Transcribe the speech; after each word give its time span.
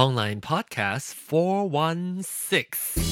Online 0.00 0.40
Podcast 0.40 1.12
416. 1.12 3.02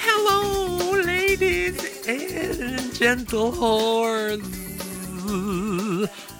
Hello, 0.00 1.02
ladies 1.02 2.06
and 2.08 2.94
gentle 2.94 3.52
hordes. 3.52 4.62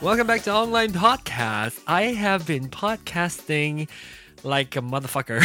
Welcome 0.02 0.26
back 0.26 0.42
to 0.42 0.52
Online 0.52 0.90
Podcast. 0.90 1.78
I 1.86 2.06
have 2.06 2.44
been 2.44 2.70
podcasting 2.70 3.88
like 4.42 4.74
a 4.74 4.80
motherfucker. 4.80 5.38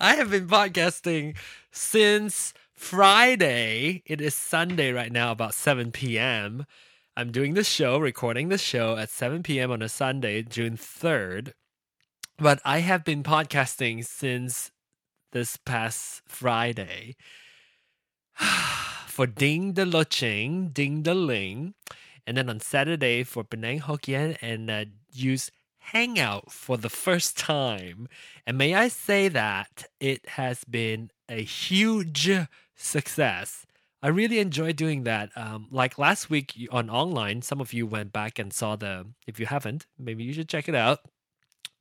I 0.00 0.14
have 0.14 0.30
been 0.30 0.46
podcasting 0.46 1.36
since 1.72 2.54
Friday. 2.72 4.04
It 4.06 4.20
is 4.20 4.36
Sunday 4.36 4.92
right 4.92 5.10
now, 5.10 5.32
about 5.32 5.54
7 5.54 5.90
p.m. 5.90 6.66
I'm 7.16 7.32
doing 7.32 7.54
the 7.54 7.64
show, 7.64 7.98
recording 7.98 8.48
the 8.48 8.58
show 8.58 8.96
at 8.96 9.10
7 9.10 9.42
p.m. 9.42 9.72
on 9.72 9.82
a 9.82 9.88
Sunday, 9.88 10.42
June 10.42 10.76
3rd. 10.76 11.50
But 12.38 12.60
I 12.64 12.78
have 12.78 13.04
been 13.04 13.24
podcasting 13.24 14.06
since 14.06 14.70
this 15.32 15.56
past 15.56 16.22
Friday 16.28 17.16
for 19.08 19.26
Ding 19.26 19.72
the 19.72 19.84
Luching, 19.84 20.72
Ding 20.72 21.02
the 21.02 21.16
Ling, 21.16 21.74
and 22.26 22.36
then 22.36 22.50
on 22.50 22.60
Saturday 22.60 23.22
for 23.22 23.44
Penang 23.44 23.80
Hokkien 23.80 24.36
and 24.42 24.70
uh, 24.70 24.84
use 25.12 25.50
Hangout 25.78 26.50
for 26.50 26.76
the 26.76 26.88
first 26.88 27.38
time. 27.38 28.08
And 28.44 28.58
may 28.58 28.74
I 28.74 28.88
say 28.88 29.28
that 29.28 29.86
it 30.00 30.30
has 30.30 30.64
been 30.64 31.10
a 31.28 31.42
huge 31.42 32.28
success. 32.74 33.66
I 34.02 34.08
really 34.08 34.40
enjoy 34.40 34.72
doing 34.72 35.04
that. 35.04 35.30
Um, 35.36 35.68
like 35.70 35.96
last 35.96 36.28
week 36.28 36.54
on 36.72 36.90
online, 36.90 37.42
some 37.42 37.60
of 37.60 37.72
you 37.72 37.86
went 37.86 38.12
back 38.12 38.38
and 38.38 38.52
saw 38.52 38.74
the. 38.74 39.06
If 39.26 39.38
you 39.38 39.46
haven't, 39.46 39.86
maybe 39.96 40.24
you 40.24 40.32
should 40.32 40.48
check 40.48 40.68
it 40.68 40.74
out. 40.74 41.00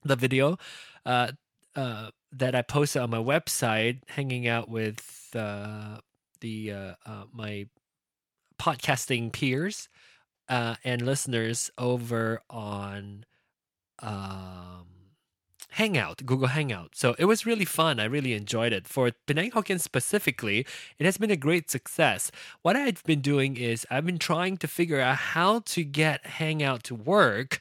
The 0.03 0.15
video 0.15 0.57
uh, 1.03 1.31
uh, 1.75 2.11
that 2.31 2.53
I 2.53 2.61
posted 2.61 3.01
on 3.01 3.09
my 3.09 3.17
website, 3.17 4.01
hanging 4.07 4.47
out 4.47 4.69
with 4.69 5.29
uh, 5.35 5.97
the 6.41 6.71
uh, 6.71 6.93
uh, 7.07 7.23
my 7.33 7.67
podcasting 8.59 9.31
peers 9.31 9.89
uh, 10.49 10.75
and 10.83 11.01
listeners 11.01 11.71
over 11.77 12.41
on 12.49 13.25
um, 13.99 14.85
Hangout, 15.71 16.25
Google 16.25 16.47
Hangout. 16.47 16.95
So 16.95 17.15
it 17.19 17.25
was 17.25 17.45
really 17.45 17.65
fun. 17.65 17.99
I 17.99 18.05
really 18.05 18.33
enjoyed 18.33 18.71
it. 18.71 18.87
For 18.87 19.11
Penang 19.27 19.51
Hokkien 19.51 19.79
specifically, 19.79 20.65
it 20.97 21.05
has 21.05 21.17
been 21.17 21.31
a 21.31 21.35
great 21.35 21.69
success. 21.69 22.31
What 22.61 22.77
I've 22.77 23.03
been 23.03 23.19
doing 23.19 23.57
is 23.57 23.85
I've 23.91 24.05
been 24.05 24.17
trying 24.17 24.57
to 24.57 24.67
figure 24.67 25.01
out 25.01 25.17
how 25.17 25.59
to 25.59 25.83
get 25.83 26.25
Hangout 26.25 26.83
to 26.83 26.95
work 26.95 27.59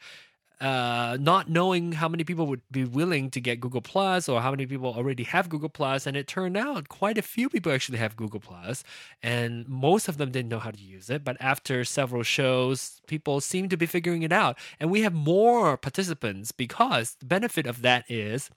uh, 0.65 1.19
not 1.21 1.51
knowing 1.51 1.93
how 1.93 2.09
many 2.09 2.25
people 2.25 2.47
would 2.47 2.63
be 2.71 2.85
willing 2.85 3.31
to 3.31 3.39
get 3.39 3.61
Google 3.61 3.83
Plus 3.83 4.31
or 4.31 4.41
how 4.41 4.51
many 4.51 4.65
people 4.65 4.95
already 4.95 5.25
have 5.25 5.51
Google 5.51 5.69
Plus, 5.69 6.07
and 6.07 6.17
it 6.17 6.27
turned 6.27 6.57
out 6.57 6.89
quite 6.89 7.19
a 7.19 7.23
few 7.23 7.51
people 7.51 7.71
actually 7.71 7.99
have 7.99 8.17
Google 8.17 8.41
Plus, 8.41 8.83
and 9.23 9.69
most 9.69 10.09
of 10.09 10.17
them 10.17 10.31
didn't 10.31 10.49
know 10.49 10.59
how 10.59 10.71
to 10.71 10.81
use 10.81 11.11
it. 11.11 11.23
But 11.23 11.37
after 11.39 11.85
several 11.85 12.23
shows, 12.23 13.03
people 13.07 13.43
seem 13.43 13.69
to 13.69 13.77
be 13.77 13.85
figuring 13.85 14.23
it 14.23 14.33
out, 14.33 14.57
and 14.81 14.91
we 14.91 15.03
have 15.03 15.13
more 15.13 15.77
participants 15.77 16.51
because 16.51 17.17
the 17.21 17.27
benefit 17.27 17.67
of 17.67 17.83
that 17.83 18.11
is 18.11 18.49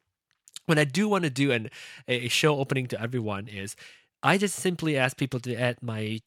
when 0.65 0.79
I 0.79 0.85
do 0.85 1.09
want 1.09 1.25
to 1.25 1.29
do 1.29 1.51
an 1.51 1.69
a 2.07 2.29
show 2.29 2.57
opening 2.57 2.87
to 2.87 3.01
everyone 3.01 3.49
is 3.49 3.75
I 4.23 4.37
just 4.37 4.55
simply 4.55 4.97
ask 4.97 5.17
people 5.17 5.41
to 5.41 5.55
add 5.55 5.83
my 5.83 6.21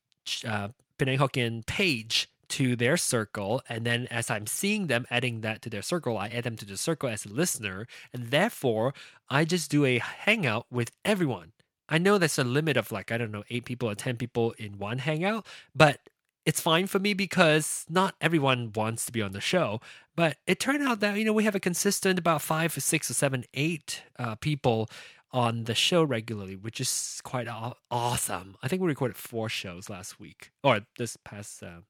uh, 0.47 0.69
Penang 0.99 1.19
Hokkien 1.19 1.65
page 1.65 2.29
to 2.51 2.77
their 2.77 2.97
circle 2.97 3.63
and 3.69 3.85
then 3.87 4.07
as 4.11 4.31
i'm 4.31 4.47
seeing 4.47 4.89
them 4.89 5.07
adding 5.11 5.41
that 5.41 5.63
to 5.63 5.71
their 5.71 5.83
circle 5.83 6.19
i 6.19 6.29
add 6.29 6.45
them 6.45 6.57
to 6.57 6.67
the 6.67 6.77
circle 6.77 7.09
as 7.09 7.25
a 7.25 7.29
listener 7.29 7.87
and 8.13 8.31
therefore 8.31 8.93
i 9.29 9.45
just 9.45 9.71
do 9.71 9.85
a 9.85 9.99
hangout 9.99 10.67
with 10.71 10.91
everyone 11.05 11.53
i 11.89 11.97
know 11.97 12.19
there's 12.19 12.39
a 12.39 12.45
limit 12.45 12.77
of 12.77 12.93
like 12.93 13.11
i 13.11 13.17
don't 13.17 13.31
know 13.31 13.45
eight 13.51 13.65
people 13.65 13.89
or 13.89 13.95
ten 13.95 14.17
people 14.17 14.53
in 14.59 14.79
one 14.79 14.99
hangout 14.99 15.47
but 15.75 16.01
it's 16.45 16.61
fine 16.61 16.87
for 16.87 16.99
me 16.99 17.15
because 17.15 17.85
not 17.89 18.15
everyone 18.21 18.73
wants 18.75 19.07
to 19.07 19.13
be 19.13 19.23
on 19.23 19.33
the 19.33 19.41
show 19.41 19.81
but 20.17 20.37
it 20.47 20.59
turned 20.59 20.83
out 20.83 21.01
that 21.01 21.17
you 21.17 21.25
know 21.25 21.33
we 21.33 21.45
have 21.45 21.55
a 21.55 21.61
consistent 21.61 22.19
about 22.19 22.43
five 22.43 22.77
or 22.77 22.81
six 22.81 23.11
or 23.11 23.15
seven 23.15 23.45
eight 23.55 24.03
uh, 24.19 24.35
people 24.35 24.91
on 25.33 25.65
the 25.65 25.75
show 25.75 26.03
regularly, 26.03 26.57
which 26.57 26.81
is 26.81 27.21
quite 27.25 27.49
aw- 27.49 27.75
awesome. 27.91 28.57
I 28.63 28.69
think 28.69 28.83
we 28.83 28.89
recorded 28.89 29.17
four 29.17 29.49
shows 29.49 29.89
last 29.89 30.19
week 30.19 30.51
or 30.65 30.81
this 30.99 31.17
past 31.17 31.63
uh, 31.63 31.81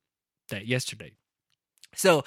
day, 0.50 0.62
yesterday. 0.64 1.12
So, 1.94 2.24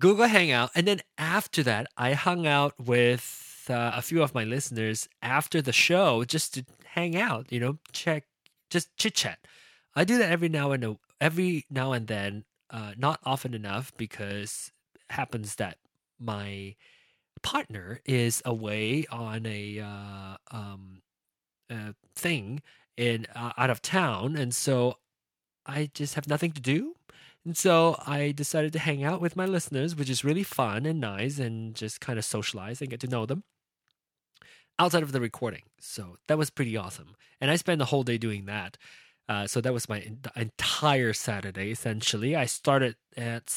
Google 0.00 0.26
Hangout, 0.26 0.70
and 0.74 0.86
then 0.86 1.00
after 1.16 1.62
that, 1.62 1.86
I 1.96 2.12
hung 2.12 2.46
out 2.46 2.74
with 2.78 3.66
uh, 3.70 3.92
a 3.94 4.02
few 4.02 4.22
of 4.22 4.34
my 4.34 4.44
listeners 4.44 5.08
after 5.22 5.62
the 5.62 5.72
show 5.72 6.24
just 6.24 6.54
to 6.54 6.64
hang 6.84 7.16
out. 7.16 7.50
You 7.50 7.60
know, 7.60 7.78
check, 7.92 8.24
just 8.70 8.94
chit 8.96 9.14
chat. 9.14 9.38
I 9.94 10.04
do 10.04 10.18
that 10.18 10.30
every 10.30 10.48
now 10.48 10.72
and 10.72 10.84
a, 10.84 10.96
every 11.20 11.64
now 11.70 11.92
and 11.92 12.06
then, 12.06 12.44
uh, 12.70 12.92
not 12.96 13.20
often 13.24 13.54
enough 13.54 13.92
because 13.96 14.70
happens 15.10 15.54
that 15.56 15.78
my 16.18 16.74
partner 17.42 18.00
is 18.04 18.42
away 18.44 19.06
on 19.10 19.46
a 19.46 19.80
uh, 19.80 20.36
um, 20.50 21.02
uh, 21.70 21.92
thing 22.14 22.62
in 22.96 23.26
uh, 23.34 23.52
out 23.56 23.70
of 23.70 23.82
town, 23.82 24.36
and 24.36 24.54
so 24.54 24.98
I 25.64 25.90
just 25.94 26.14
have 26.14 26.28
nothing 26.28 26.52
to 26.52 26.60
do. 26.60 26.94
And 27.46 27.56
so 27.56 27.96
I 28.04 28.32
decided 28.32 28.72
to 28.72 28.80
hang 28.80 29.04
out 29.04 29.20
with 29.20 29.36
my 29.36 29.46
listeners, 29.46 29.94
which 29.94 30.10
is 30.10 30.24
really 30.24 30.42
fun 30.42 30.84
and 30.84 31.00
nice, 31.00 31.38
and 31.38 31.76
just 31.76 32.00
kind 32.00 32.18
of 32.18 32.24
socialize 32.24 32.80
and 32.80 32.90
get 32.90 32.98
to 33.00 33.06
know 33.06 33.24
them 33.24 33.44
outside 34.80 35.04
of 35.04 35.12
the 35.12 35.20
recording. 35.20 35.62
So 35.78 36.16
that 36.26 36.38
was 36.38 36.50
pretty 36.50 36.76
awesome. 36.76 37.14
And 37.40 37.48
I 37.48 37.54
spent 37.54 37.78
the 37.78 37.84
whole 37.84 38.02
day 38.02 38.18
doing 38.18 38.46
that. 38.46 38.76
Uh, 39.28 39.46
so 39.46 39.60
that 39.60 39.72
was 39.72 39.88
my 39.88 40.04
entire 40.34 41.12
Saturday 41.12 41.70
essentially. 41.70 42.34
I 42.34 42.46
started 42.46 42.96
at 43.16 43.56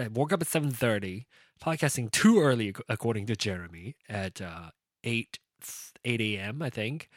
I 0.00 0.08
woke 0.08 0.32
up 0.32 0.42
at 0.42 0.48
seven 0.48 0.72
thirty, 0.72 1.28
podcasting 1.62 2.10
too 2.10 2.40
early 2.40 2.74
according 2.88 3.26
to 3.26 3.36
Jeremy 3.36 3.94
at 4.08 4.40
uh, 4.40 4.70
eight 5.04 5.38
eight 6.04 6.20
a.m. 6.20 6.60
I 6.60 6.70
think. 6.70 7.08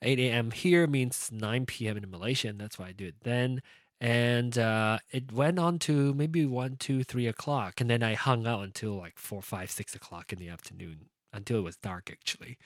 8 0.00 0.16
a.m. 0.20 0.52
here 0.52 0.86
means 0.86 1.28
9 1.32 1.66
p.m. 1.66 1.96
in 1.96 2.08
Malaysia, 2.08 2.46
and 2.46 2.60
that's 2.60 2.78
why 2.78 2.86
I 2.86 2.92
do 2.92 3.06
it 3.06 3.16
then. 3.24 3.62
And 4.00 4.56
uh, 4.56 4.98
it 5.10 5.32
went 5.32 5.58
on 5.58 5.78
to 5.80 6.14
maybe 6.14 6.46
one, 6.46 6.76
two, 6.76 7.02
three 7.02 7.26
o'clock. 7.26 7.80
And 7.80 7.90
then 7.90 8.02
I 8.02 8.14
hung 8.14 8.46
out 8.46 8.62
until 8.62 8.96
like 8.96 9.18
four, 9.18 9.42
five, 9.42 9.70
six 9.70 9.94
o'clock 9.94 10.32
in 10.32 10.38
the 10.38 10.48
afternoon 10.48 11.06
until 11.32 11.58
it 11.58 11.64
was 11.64 11.76
dark, 11.76 12.10
actually. 12.10 12.58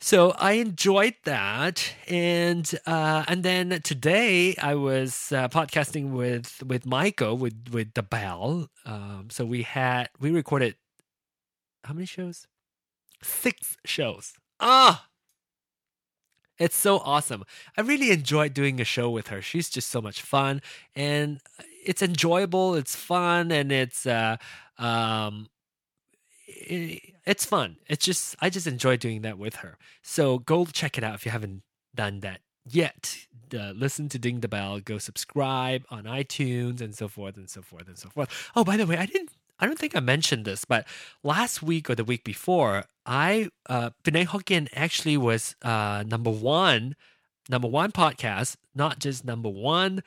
So 0.00 0.32
I 0.32 0.52
enjoyed 0.52 1.14
that, 1.24 1.94
and 2.08 2.70
uh, 2.84 3.24
and 3.26 3.42
then 3.42 3.80
today 3.82 4.54
I 4.60 4.74
was 4.74 5.32
uh, 5.32 5.48
podcasting 5.48 6.10
with 6.10 6.62
with 6.66 6.84
Michael 6.84 7.38
with 7.38 7.70
with 7.72 7.94
the 7.94 8.02
Bell. 8.02 8.68
Um, 8.84 9.28
so 9.30 9.46
we 9.46 9.62
had 9.62 10.10
we 10.20 10.30
recorded 10.30 10.76
how 11.84 11.94
many 11.94 12.06
shows? 12.06 12.46
Six 13.22 13.78
shows. 13.86 14.34
Ah, 14.60 15.06
it's 16.58 16.76
so 16.76 16.98
awesome. 16.98 17.44
I 17.76 17.80
really 17.80 18.10
enjoyed 18.10 18.54
doing 18.54 18.80
a 18.80 18.84
show 18.84 19.10
with 19.10 19.28
her. 19.28 19.42
She's 19.42 19.68
just 19.68 19.90
so 19.90 20.00
much 20.00 20.22
fun, 20.22 20.62
and 20.94 21.40
it's 21.84 22.02
enjoyable. 22.02 22.74
It's 22.74 22.94
fun, 22.94 23.50
and 23.50 23.72
it's 23.72 24.06
uh, 24.06 24.36
um, 24.78 25.48
it's 26.46 27.44
fun. 27.44 27.76
It's 27.88 28.04
just 28.04 28.36
I 28.40 28.50
just 28.50 28.66
enjoy 28.66 28.96
doing 28.96 29.22
that 29.22 29.38
with 29.38 29.56
her. 29.56 29.78
So 30.02 30.38
go 30.38 30.64
check 30.66 30.98
it 30.98 31.04
out 31.04 31.14
if 31.14 31.24
you 31.24 31.32
haven't 31.32 31.62
done 31.94 32.20
that 32.20 32.40
yet. 32.64 33.18
Uh, 33.52 33.72
listen 33.72 34.08
to 34.10 34.18
Ding 34.18 34.40
the 34.40 34.48
Bell. 34.48 34.80
Go 34.80 34.98
subscribe 34.98 35.84
on 35.90 36.04
iTunes 36.04 36.80
and 36.80 36.94
so 36.94 37.08
forth 37.08 37.36
and 37.36 37.48
so 37.48 37.62
forth 37.62 37.88
and 37.88 37.98
so 37.98 38.08
forth. 38.08 38.50
Oh, 38.56 38.64
by 38.64 38.76
the 38.76 38.86
way, 38.86 38.96
I 38.96 39.06
didn't 39.06 39.30
I 39.58 39.66
don't 39.66 39.78
think 39.78 39.94
I 39.96 40.00
mentioned 40.00 40.44
this, 40.44 40.64
but 40.64 40.86
last 41.22 41.62
week 41.62 41.88
or 41.88 41.94
the 41.94 42.04
week 42.04 42.24
before, 42.24 42.84
I 43.06 43.50
uh 43.68 43.90
Penang 44.02 44.26
Hokkien 44.26 44.68
actually 44.74 45.16
was 45.16 45.54
uh 45.62 46.04
number 46.06 46.30
one, 46.30 46.96
number 47.48 47.68
one 47.68 47.92
podcast, 47.92 48.56
not 48.74 48.98
just 48.98 49.24
number 49.24 49.48
one 49.48 50.02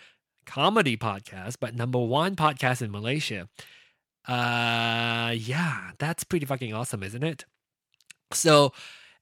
comedy 0.46 0.98
podcast, 0.98 1.58
but 1.60 1.76
number 1.76 2.00
one 2.00 2.36
podcast 2.36 2.82
in 2.82 2.92
Malaysia. 2.92 3.48
Uh 4.28 5.34
yeah, 5.36 5.92
that's 5.98 6.24
pretty 6.24 6.46
fucking 6.46 6.74
awesome, 6.74 7.04
isn't 7.04 7.24
it? 7.24 7.46
So 8.34 8.74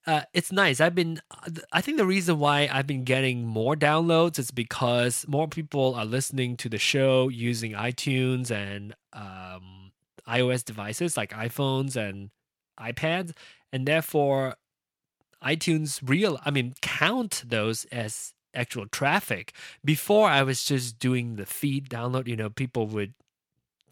uh, 0.08 0.22
it's 0.34 0.52
nice. 0.52 0.80
I've 0.80 0.94
been, 0.94 1.20
I 1.72 1.82
think 1.82 1.98
the 1.98 2.06
reason 2.06 2.38
why 2.38 2.70
I've 2.72 2.86
been 2.86 3.04
getting 3.04 3.46
more 3.46 3.76
downloads 3.76 4.38
is 4.38 4.52
because 4.52 5.26
more 5.28 5.48
people 5.48 5.96
are 5.96 6.06
listening 6.06 6.58
to 6.58 6.70
the 6.70 6.78
show 6.78 7.28
using 7.30 7.72
iTunes 7.72 8.52
and 8.52 8.94
um, 9.14 9.85
iOS 10.28 10.64
devices 10.64 11.18
like 11.18 11.32
iPhones 11.32 11.96
and 11.96 12.30
iPads, 12.80 13.32
and 13.72 13.88
therefore 13.88 14.56
iTunes 15.44 16.00
real 16.04 16.40
I 16.46 16.52
mean 16.52 16.74
count 16.82 17.44
those 17.46 17.86
as 17.86 18.34
actual 18.54 18.88
traffic. 18.88 19.54
Before 19.84 20.30
I 20.30 20.44
was 20.44 20.64
just 20.64 21.00
doing 21.00 21.36
the 21.36 21.46
feed 21.46 21.90
download, 21.90 22.28
you 22.28 22.36
know, 22.36 22.50
people 22.50 22.88
would 22.88 23.14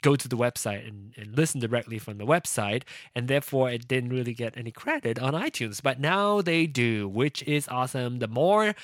go 0.02 0.16
to 0.16 0.28
the 0.28 0.38
website 0.38 0.88
and, 0.88 1.14
and 1.18 1.36
listen 1.36 1.60
directly 1.60 1.98
from 1.98 2.18
the 2.18 2.26
website, 2.26 2.84
and 3.16 3.28
therefore 3.28 3.70
it 3.72 3.88
didn't 3.88 4.10
really 4.10 4.34
get 4.34 4.58
any 4.58 4.72
credit 4.72 5.18
on 5.20 5.34
iTunes. 5.34 5.82
But 5.82 6.00
now 6.00 6.42
they 6.42 6.68
do, 6.68 7.08
which 7.08 7.42
is 7.44 7.68
awesome. 7.68 8.20
The 8.20 8.28
more 8.28 8.76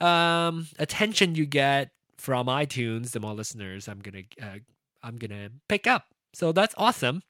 um, 0.00 0.68
attention 0.78 1.34
you 1.34 1.46
get 1.46 1.90
from 2.16 2.46
iTunes, 2.46 3.10
the 3.10 3.20
more 3.20 3.34
listeners 3.34 3.88
I'm 3.88 4.00
gonna 4.00 4.22
uh, 4.40 4.58
I'm 5.02 5.16
gonna 5.16 5.50
pick 5.68 5.86
up. 5.86 6.06
So 6.38 6.52
that's 6.52 6.74
awesome. 6.78 7.22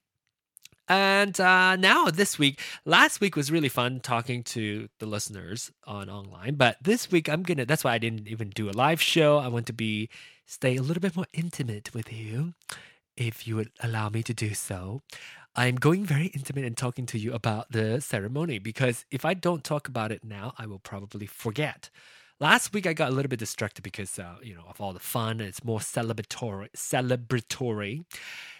And 0.87 1.39
uh, 1.39 1.75
now 1.77 2.11
this 2.11 2.37
week, 2.37 2.61
last 2.85 3.19
week 3.19 3.35
was 3.35 3.51
really 3.51 3.67
fun 3.67 4.01
talking 4.01 4.43
to 4.55 4.87
the 4.99 5.07
listeners 5.07 5.71
on 5.87 6.11
online, 6.11 6.53
but 6.55 6.77
this 6.79 7.11
week 7.11 7.27
I'm 7.27 7.41
gonna. 7.41 7.65
That's 7.65 7.83
why 7.83 7.93
I 7.93 7.97
didn't 7.97 8.27
even 8.27 8.51
do 8.51 8.69
a 8.69 8.71
live 8.85 9.01
show. 9.01 9.39
I 9.39 9.47
want 9.47 9.65
to 9.65 9.73
be 9.73 10.09
stay 10.45 10.75
a 10.75 10.83
little 10.83 11.01
bit 11.01 11.15
more 11.15 11.25
intimate 11.33 11.91
with 11.91 12.13
you, 12.13 12.53
if 13.17 13.47
you 13.47 13.55
would 13.55 13.71
allow 13.81 14.09
me 14.09 14.21
to 14.21 14.33
do 14.33 14.53
so. 14.53 15.01
I'm 15.55 15.77
going 15.77 16.05
very 16.05 16.27
intimate 16.27 16.65
and 16.65 16.77
talking 16.77 17.07
to 17.07 17.17
you 17.17 17.33
about 17.33 17.71
the 17.71 18.01
ceremony 18.01 18.59
because 18.59 19.05
if 19.09 19.25
I 19.25 19.33
don't 19.33 19.63
talk 19.63 19.87
about 19.87 20.11
it 20.11 20.23
now, 20.23 20.53
I 20.59 20.67
will 20.67 20.77
probably 20.77 21.25
forget. 21.25 21.89
Last 22.39 22.73
week 22.73 22.85
I 22.85 22.93
got 22.93 23.09
a 23.09 23.15
little 23.15 23.27
bit 23.27 23.39
distracted 23.39 23.81
because 23.81 24.19
uh, 24.19 24.35
you 24.43 24.53
know 24.53 24.65
of 24.69 24.79
all 24.79 24.93
the 24.93 24.99
fun. 24.99 25.41
It's 25.41 25.63
more 25.63 25.79
celebratory. 25.79 26.69
Celebratory. 26.77 28.05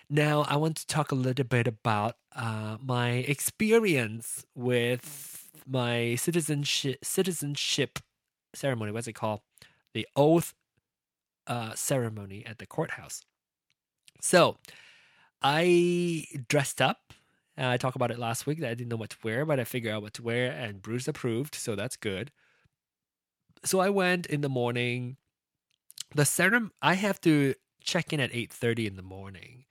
Now, 0.10 0.42
I 0.50 0.56
want 0.56 0.78
to 0.78 0.88
talk 0.88 1.12
a 1.12 1.16
little 1.16 1.46
bit 1.46 1.68
about 1.68 2.16
uh, 2.36 2.78
my 2.82 3.12
experience 3.12 4.44
with 4.56 5.50
my 5.68 6.16
citizenship 6.16 7.06
citizenship 7.06 8.00
ceremony. 8.56 8.92
What's 8.92 9.08
it 9.08 9.14
called? 9.14 9.42
The 9.94 10.08
oath 10.16 10.54
uh, 11.48 11.74
ceremony 11.76 12.44
at 12.46 12.58
the 12.58 12.66
courthouse. 12.66 13.22
So, 14.22 14.58
I 15.42 16.26
dressed 16.48 16.82
up. 16.82 17.14
Uh, 17.58 17.68
I 17.70 17.78
talked 17.78 17.96
about 17.96 18.12
it 18.12 18.20
last 18.20 18.48
week 18.48 18.60
that 18.62 18.72
I 18.72 18.74
didn't 18.74 18.90
know 18.90 18.98
what 18.98 19.12
to 19.12 19.18
wear, 19.24 19.46
but 19.46 19.60
I 19.60 19.64
figured 19.64 19.94
out 19.94 20.02
what 20.02 20.14
to 20.16 20.24
wear, 20.24 20.52
and 20.52 20.82
Bruce 20.82 21.08
approved, 21.08 21.56
so 21.56 21.76
that's 21.76 21.98
good. 21.98 22.32
So 23.66 23.80
I 23.80 23.90
went 23.90 24.26
in 24.26 24.42
the 24.42 24.50
morning. 24.50 25.18
The 26.16 26.26
ceremony 26.26 26.72
I 26.82 26.96
have 26.96 27.22
to 27.22 27.56
check 27.84 28.14
in 28.14 28.20
at 28.20 28.32
eight 28.34 28.52
thirty 28.52 28.88
in 28.88 28.96
the 28.96 29.02
morning 29.04 29.66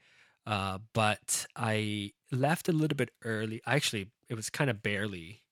uh, 0.49 0.79
but 0.95 1.47
I 1.55 2.13
left 2.33 2.71
a 2.71 2.73
little 2.73 2.97
bit 2.97 3.11
early. 3.23 3.61
Actually, 3.67 4.09
it 4.31 4.35
was 4.35 4.49
kind 4.49 4.71
of 4.71 4.83
barely, 4.83 5.43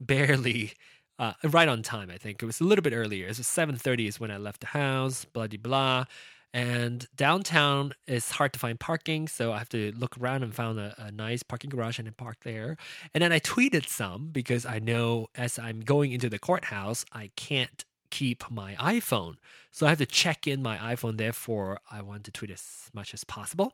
barely 0.00 0.72
uh, 1.18 1.32
right 1.42 1.66
on 1.68 1.82
time. 1.82 2.10
I 2.10 2.16
think 2.16 2.40
it 2.40 2.46
was 2.46 2.60
a 2.60 2.64
little 2.64 2.82
bit 2.82 2.92
earlier. 2.92 3.26
It 3.26 3.36
was 3.36 3.46
seven 3.46 3.76
thirty 3.76 4.06
is 4.06 4.20
when 4.20 4.30
I 4.30 4.36
left 4.36 4.60
the 4.60 4.68
house. 4.68 5.24
Blah 5.24 5.48
blah 5.48 5.58
blah. 5.60 6.04
And 6.52 7.08
downtown 7.16 7.94
is 8.06 8.30
hard 8.30 8.52
to 8.52 8.60
find 8.60 8.78
parking, 8.78 9.26
so 9.26 9.52
I 9.52 9.58
have 9.58 9.68
to 9.70 9.92
look 9.98 10.16
around 10.16 10.44
and 10.44 10.54
found 10.54 10.78
a, 10.78 10.94
a 10.96 11.10
nice 11.10 11.42
parking 11.42 11.68
garage 11.68 11.98
and 11.98 12.06
then 12.06 12.14
park 12.16 12.36
there. 12.44 12.76
And 13.12 13.20
then 13.22 13.32
I 13.32 13.40
tweeted 13.40 13.88
some 13.88 14.28
because 14.28 14.64
I 14.64 14.78
know 14.78 15.26
as 15.34 15.58
I'm 15.58 15.80
going 15.80 16.12
into 16.12 16.30
the 16.30 16.38
courthouse, 16.38 17.04
I 17.12 17.32
can't 17.34 17.84
keep 18.14 18.48
my 18.48 18.74
iPhone. 18.76 19.34
So 19.72 19.86
I 19.86 19.88
have 19.88 19.98
to 19.98 20.06
check 20.06 20.46
in 20.46 20.62
my 20.62 20.76
iPhone. 20.76 21.16
Therefore, 21.16 21.80
I 21.90 22.00
want 22.00 22.22
to 22.24 22.30
tweet 22.30 22.52
as 22.52 22.88
much 22.94 23.12
as 23.12 23.24
possible. 23.24 23.72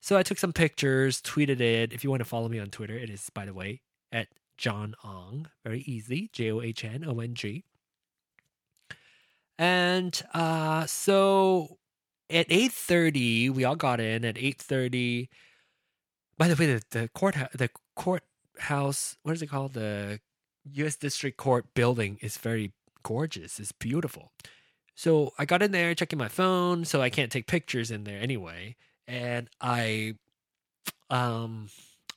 So 0.00 0.18
I 0.18 0.22
took 0.22 0.38
some 0.38 0.52
pictures, 0.52 1.22
tweeted 1.22 1.60
it. 1.60 1.94
If 1.94 2.04
you 2.04 2.10
want 2.10 2.20
to 2.20 2.28
follow 2.28 2.48
me 2.50 2.58
on 2.58 2.68
Twitter, 2.68 2.98
it 2.98 3.08
is, 3.08 3.30
by 3.30 3.46
the 3.46 3.54
way, 3.54 3.80
at 4.12 4.28
John 4.58 4.94
Ong. 5.02 5.48
Very 5.64 5.80
easy. 5.80 6.28
J 6.34 6.52
O 6.52 6.60
H 6.60 6.84
N 6.84 7.02
O 7.06 7.18
N 7.18 7.34
G. 7.34 7.64
And 9.58 10.22
uh, 10.34 10.84
so 10.84 11.78
at 12.28 12.48
8.30, 12.48 13.50
we 13.50 13.64
all 13.64 13.74
got 13.74 14.00
in 14.00 14.24
at 14.24 14.36
8.30. 14.36 15.28
By 16.36 16.48
the 16.48 16.56
way, 16.56 16.74
the, 16.74 16.82
the 16.90 17.08
court 17.08 17.36
the 17.54 17.70
courthouse, 17.96 19.16
what 19.22 19.32
is 19.32 19.40
it 19.40 19.46
called? 19.46 19.72
The 19.72 20.20
U.S. 20.74 20.96
District 20.96 21.38
Court 21.38 21.72
building 21.74 22.18
is 22.20 22.36
very 22.36 22.72
gorgeous. 23.08 23.58
It's 23.58 23.72
beautiful. 23.72 24.32
So 24.94 25.32
I 25.38 25.46
got 25.46 25.62
in 25.62 25.72
there 25.72 25.94
checking 25.94 26.18
my 26.18 26.28
phone, 26.28 26.84
so 26.84 27.00
I 27.00 27.08
can't 27.08 27.32
take 27.32 27.46
pictures 27.46 27.90
in 27.90 28.04
there 28.04 28.20
anyway. 28.20 28.76
And 29.06 29.48
I, 29.62 30.16
um, 31.08 31.70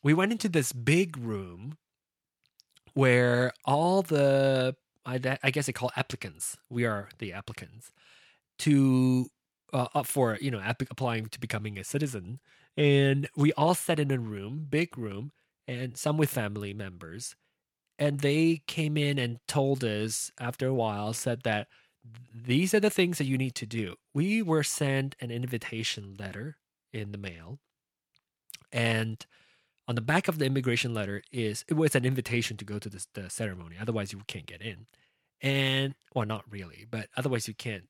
we 0.04 0.14
went 0.14 0.34
into 0.34 0.50
this 0.50 0.74
big 0.74 1.18
room 1.18 1.78
where 2.94 3.54
all 3.64 4.02
the, 4.02 4.76
I, 5.06 5.38
I 5.42 5.52
guess 5.52 5.68
they 5.68 5.72
call 5.72 5.92
applicants. 5.96 6.58
We 6.70 6.86
are 6.86 7.08
the 7.20 7.32
applicants 7.32 7.94
to 8.60 9.30
uh, 9.72 9.88
up 9.96 10.06
for 10.06 10.38
you 10.42 10.52
know 10.52 10.62
applying 10.90 11.28
to 11.28 11.40
becoming 11.40 11.80
a 11.80 11.84
citizen, 11.86 12.40
and 12.76 13.30
we 13.38 13.54
all 13.54 13.74
sat 13.74 14.00
in 14.00 14.12
a 14.12 14.20
room, 14.20 14.68
big 14.70 14.98
room, 14.98 15.32
and 15.70 15.96
some 15.96 16.18
with 16.18 16.30
family 16.30 16.74
members, 16.74 17.36
and 18.02 18.22
they 18.22 18.64
came 18.66 18.98
in 18.98 19.20
and 19.20 19.38
told 19.48 19.84
us 19.84 20.32
after 20.40 20.66
a 20.66 20.74
while 20.74 21.14
said 21.14 21.44
that 21.44 21.68
these 22.34 22.74
are 22.74 22.80
the 22.80 22.90
things 22.90 23.20
that 23.20 23.26
you 23.26 23.38
need 23.38 23.54
to 23.54 23.68
do. 23.68 23.94
We 24.12 24.42
were 24.42 24.64
sent 24.64 25.16
an 25.22 25.30
invitation 25.30 26.16
letter 26.18 26.58
in 26.92 27.12
the 27.12 27.20
mail 27.20 27.60
and 28.72 29.24
on 29.88 29.94
the 29.94 30.02
back 30.02 30.28
of 30.28 30.40
the 30.40 30.46
immigration 30.46 30.96
letter 30.96 31.22
is 31.32 31.64
it 31.68 31.76
was 31.76 31.94
an 31.94 32.04
invitation 32.04 32.58
to 32.58 32.66
go 32.66 32.80
to 32.80 32.90
the 32.90 33.30
ceremony 33.30 33.76
otherwise 33.80 34.12
you 34.12 34.22
can't 34.26 34.48
get 34.48 34.64
in. 34.64 34.88
And 35.40 35.94
well 36.16 36.26
not 36.26 36.44
really 36.50 36.88
but 36.90 37.08
otherwise 37.16 37.48
you 37.48 37.54
can't 37.54 37.88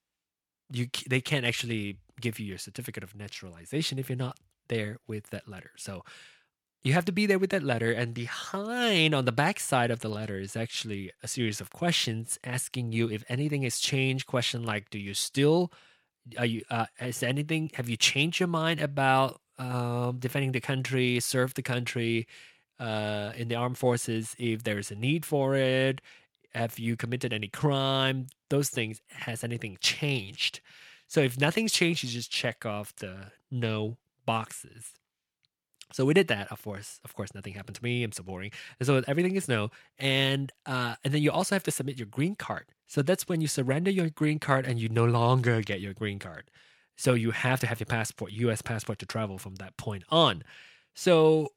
you 0.74 0.88
they 1.10 1.22
can't 1.22 1.46
actually 1.46 2.00
give 2.19 2.38
you 2.38 2.48
your 2.48 2.57
certificate 2.57 3.04
of 3.04 3.16
naturalization 3.16 3.98
if 3.98 4.10
you're 4.10 4.18
not 4.18 4.40
there 4.68 4.98
with 5.07 5.30
that 5.30 5.48
letter. 5.48 5.72
So 5.78 6.04
you 6.83 6.94
have 6.94 7.06
to 7.06 7.12
be 7.12 7.25
there 7.25 7.39
with 7.39 7.51
that 7.51 7.63
letter 7.63 7.92
and 7.92 8.13
behind 8.13 9.13
on 9.13 9.25
the 9.25 9.31
back 9.31 9.60
side 9.60 9.92
of 9.92 10.00
the 10.00 10.10
letter 10.10 10.39
is 10.39 10.56
actually 10.56 11.12
a 11.22 11.28
series 11.28 11.62
of 11.62 11.72
questions 11.72 12.39
asking 12.44 12.92
you 12.92 13.10
if 13.10 13.24
anything 13.30 13.62
has 13.63 13.80
changed. 13.80 14.25
Question 14.25 14.63
like 14.63 14.89
do 14.89 14.98
you 14.98 15.13
still 15.13 15.72
are 16.38 16.45
you 16.45 16.63
uh, 16.69 16.86
has 16.98 17.22
anything 17.24 17.69
have 17.75 17.89
you 17.89 17.98
changed 17.98 18.39
your 18.39 18.48
mind 18.48 18.80
about 18.80 19.42
um, 19.60 20.18
defending 20.18 20.54
the 20.54 20.62
country 20.62 21.19
serve 21.19 21.54
the 21.54 21.62
country 21.62 22.28
uh, 22.80 23.31
in 23.36 23.48
the 23.48 23.56
armed 23.56 23.78
forces 23.78 24.35
if 24.40 24.64
there's 24.64 24.90
a 24.90 24.95
need 24.95 25.26
for 25.26 25.56
it? 25.56 26.02
Have 26.56 26.80
you 26.80 26.97
committed 26.97 27.31
any 27.31 27.47
crime? 27.47 28.28
Those 28.50 28.69
things 28.69 29.02
has 29.09 29.44
anything 29.44 29.78
changed? 29.81 30.61
So 31.07 31.21
if 31.21 31.40
nothing's 31.40 31.73
changed 31.73 32.04
you 32.04 32.09
just 32.09 32.31
check 32.31 32.66
off 32.66 32.95
the 32.95 33.31
no 33.52 33.97
boxes 34.26 34.94
so 35.92 36.06
we 36.06 36.14
did 36.14 36.28
that. 36.30 36.52
Of 36.52 36.64
course, 36.64 37.00
of 37.04 37.14
course, 37.16 37.33
nothing 37.36 37.54
happened 37.54 37.76
to 37.76 37.83
me. 37.83 38.04
I'm 38.04 38.12
so 38.12 38.24
boring. 38.24 38.52
And 38.80 38.88
so 38.88 39.04
everything 39.07 39.36
is 39.36 39.48
no. 39.48 39.69
And 40.00 40.52
uh, 40.66 40.95
and 41.04 41.14
then 41.14 41.21
you 41.21 41.31
also 41.31 41.56
have 41.56 41.64
to 41.64 41.71
submit 41.71 41.98
your 41.98 42.07
green 42.07 42.36
card. 42.36 42.66
So 42.88 43.02
that's 43.02 43.28
when 43.28 43.42
you 43.42 43.48
surrender 43.48 43.92
your 43.92 44.10
green 44.10 44.40
card 44.40 44.66
and 44.66 44.80
you 44.80 44.90
no 44.90 45.06
longer 45.06 45.62
get 45.62 45.80
your 45.80 45.94
green 45.94 46.19
card. 46.19 46.50
So 46.98 47.14
you 47.14 47.31
have 47.31 47.60
to 47.62 47.68
have 47.68 47.80
your 47.80 47.88
passport, 47.88 48.31
U.S. 48.33 48.62
passport, 48.62 49.00
to 49.00 49.06
travel 49.06 49.38
from 49.38 49.56
that 49.56 49.76
point 49.78 50.04
on. 50.10 50.44
So 50.94 51.50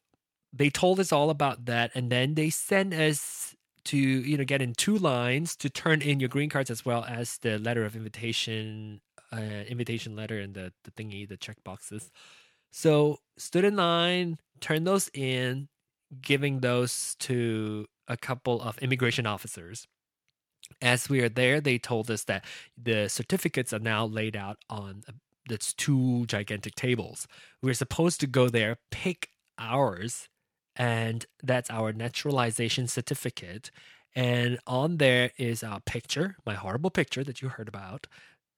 they 0.53 0.71
told 0.71 1.01
us 1.01 1.13
all 1.13 1.31
about 1.31 1.67
that, 1.67 1.91
and 1.95 2.11
then 2.11 2.35
they 2.35 2.51
sent 2.51 2.95
us 2.95 3.55
to 3.85 3.99
you 3.99 4.39
know 4.39 4.45
get 4.45 4.63
in 4.63 4.73
two 4.73 4.97
lines 4.97 5.55
to 5.57 5.69
turn 5.69 6.01
in 6.01 6.19
your 6.21 6.29
green 6.29 6.49
cards 6.49 6.71
as 6.71 6.85
well 6.85 7.05
as 7.05 7.39
the 7.39 7.59
letter 7.59 7.85
of 7.85 7.97
invitation, 7.97 9.01
uh, 9.33 9.65
invitation 9.69 10.17
letter, 10.17 10.39
and 10.39 10.55
the 10.55 10.73
the 10.85 10.91
thingy, 10.93 11.29
the 11.29 11.37
check 11.37 11.63
boxes. 11.65 12.11
So 12.77 13.21
stood 13.39 13.65
in 13.65 13.77
line, 13.77 14.39
turned 14.61 14.85
those 14.85 15.09
in, 15.15 15.69
giving 16.21 16.59
those 16.59 17.15
to 17.21 17.87
a 18.09 18.17
couple 18.17 18.61
of 18.61 18.77
immigration 18.79 19.29
officers. 19.29 19.87
As 20.83 21.09
we 21.09 21.21
are 21.21 21.29
there, 21.29 21.61
they 21.61 21.79
told 21.79 22.11
us 22.11 22.25
that 22.25 22.45
the 22.77 23.07
certificates 23.09 23.73
are 23.73 23.79
now 23.79 24.05
laid 24.07 24.35
out 24.35 24.59
on 24.69 25.05
that's 25.49 25.73
two 25.73 26.27
gigantic 26.27 26.75
tables. 26.75 27.29
We're 27.63 27.75
supposed 27.75 28.19
to 28.21 28.27
go 28.27 28.49
there, 28.49 28.79
pick 28.91 29.29
ours, 29.57 30.29
and 30.75 31.25
that's 31.45 31.71
our 31.71 31.93
naturalization 31.93 32.89
certificate. 32.89 33.71
And 34.17 34.59
on 34.67 34.97
there 34.97 35.31
is 35.39 35.63
a 35.63 35.81
picture, 35.87 36.39
my 36.45 36.55
horrible 36.55 36.91
picture 36.91 37.23
that 37.23 37.41
you 37.41 37.51
heard 37.51 37.69
about, 37.69 38.09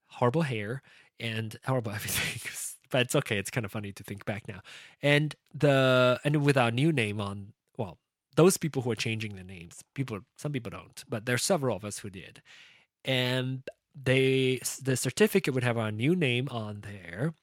horrible 0.07 0.41
hair 0.41 0.81
and 1.19 1.55
horrible 1.67 1.91
everything 1.95 2.41
but 2.89 3.01
it's 3.01 3.15
okay. 3.15 3.37
It's 3.37 3.49
kind 3.49 3.65
of 3.65 3.71
funny 3.71 3.91
to 3.91 4.03
think 4.03 4.25
back 4.25 4.47
now. 4.47 4.61
And 5.01 5.35
the 5.53 6.19
and 6.23 6.43
with 6.43 6.57
our 6.57 6.71
new 6.71 6.91
name 6.91 7.19
on, 7.21 7.53
well, 7.77 7.97
those 8.35 8.57
people 8.57 8.83
who 8.83 8.91
are 8.91 8.95
changing 8.95 9.35
the 9.35 9.43
names, 9.43 9.83
people, 9.93 10.19
some 10.37 10.51
people 10.51 10.69
don't, 10.69 11.03
but 11.09 11.25
there's 11.25 11.43
several 11.43 11.75
of 11.75 11.83
us 11.83 11.99
who 11.99 12.09
did, 12.09 12.41
and 13.03 13.63
they 13.95 14.59
the 14.81 14.95
certificate 14.95 15.53
would 15.53 15.63
have 15.63 15.77
our 15.77 15.91
new 15.91 16.15
name 16.15 16.47
on 16.51 16.81
there, 16.81 17.33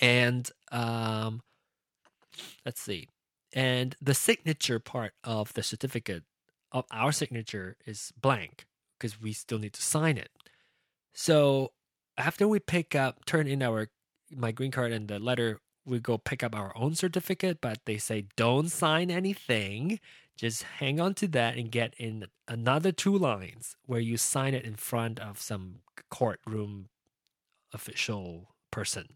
and 0.00 0.50
um, 0.70 1.42
let's 2.64 2.80
see. 2.80 3.08
And 3.52 3.96
the 4.02 4.14
signature 4.14 4.80
part 4.80 5.12
of 5.22 5.54
the 5.54 5.62
certificate 5.62 6.24
of 6.72 6.84
our 6.90 7.12
signature 7.12 7.76
is 7.86 8.12
blank 8.20 8.66
because 8.98 9.20
we 9.20 9.32
still 9.32 9.58
need 9.58 9.72
to 9.74 9.82
sign 9.82 10.18
it. 10.18 10.30
So 11.12 11.72
after 12.18 12.48
we 12.48 12.58
pick 12.58 12.94
up, 12.94 13.24
turn 13.24 13.46
in 13.46 13.62
our 13.62 13.88
my 14.30 14.52
green 14.52 14.70
card 14.70 14.92
and 14.92 15.08
the 15.08 15.18
letter, 15.18 15.60
we 15.84 16.00
go 16.00 16.18
pick 16.18 16.42
up 16.42 16.54
our 16.54 16.72
own 16.76 16.94
certificate, 16.94 17.58
but 17.60 17.80
they 17.84 17.98
say 17.98 18.26
don't 18.36 18.70
sign 18.70 19.10
anything. 19.10 20.00
Just 20.36 20.62
hang 20.64 21.00
on 21.00 21.14
to 21.14 21.28
that 21.28 21.56
and 21.56 21.70
get 21.70 21.94
in 21.98 22.26
another 22.48 22.90
two 22.90 23.16
lines 23.16 23.76
where 23.86 24.00
you 24.00 24.16
sign 24.16 24.54
it 24.54 24.64
in 24.64 24.74
front 24.74 25.20
of 25.20 25.40
some 25.40 25.76
courtroom 26.10 26.88
official 27.72 28.54
person. 28.70 29.08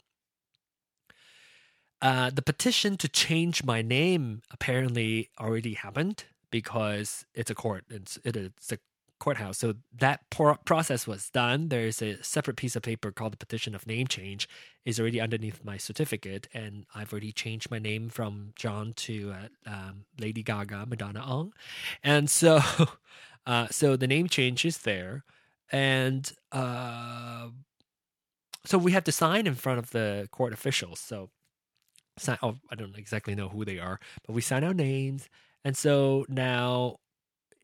Uh, 2.00 2.30
the 2.30 2.42
petition 2.42 2.96
to 2.96 3.08
change 3.08 3.64
my 3.64 3.82
name 3.82 4.42
apparently 4.52 5.30
already 5.40 5.74
happened 5.74 6.24
because 6.50 7.26
it's 7.34 7.50
a 7.50 7.54
court. 7.54 7.84
It's 7.90 8.18
it's 8.24 8.72
a 8.72 8.78
courthouse. 9.18 9.58
So 9.58 9.75
that 9.98 10.20
por- 10.30 10.58
process 10.64 11.06
was 11.06 11.30
done. 11.30 11.68
There 11.68 11.87
is 11.87 12.00
a 12.02 12.22
separate 12.22 12.56
piece 12.56 12.76
of 12.76 12.82
paper 12.82 13.10
called 13.10 13.32
the 13.32 13.37
petition 13.37 13.75
of 13.75 13.87
name 13.87 14.06
change 14.06 14.48
is 14.84 14.98
already 14.98 15.20
underneath 15.20 15.64
my 15.64 15.76
certificate, 15.76 16.48
and 16.54 16.87
I've 16.94 17.12
already 17.12 17.32
changed 17.32 17.70
my 17.70 17.78
name 17.78 18.08
from 18.08 18.52
John 18.56 18.94
to 18.94 19.32
uh, 19.32 19.70
um, 19.70 20.04
Lady 20.18 20.42
Gaga, 20.42 20.87
Madonna 20.87 21.22
Ong, 21.26 21.52
and 22.02 22.30
so 22.30 22.60
uh, 23.46 23.66
so 23.70 23.96
the 23.96 24.06
name 24.06 24.28
change 24.28 24.64
is 24.64 24.78
there, 24.78 25.25
and 25.70 26.32
uh, 26.52 27.48
so 28.64 28.78
we 28.78 28.92
have 28.92 29.04
to 29.04 29.12
sign 29.12 29.46
in 29.46 29.54
front 29.54 29.78
of 29.78 29.90
the 29.90 30.28
court 30.30 30.54
officials. 30.54 31.00
So 31.00 31.28
sign. 32.18 32.38
Oh, 32.42 32.56
I 32.70 32.75
don't 32.75 32.96
exactly 32.96 33.34
know 33.34 33.48
who 33.48 33.64
they 33.64 33.78
are, 33.78 34.00
but 34.26 34.32
we 34.32 34.40
sign 34.40 34.64
our 34.64 34.75
names, 34.75 35.28
and 35.64 35.76
so 35.76 36.25
now 36.28 36.96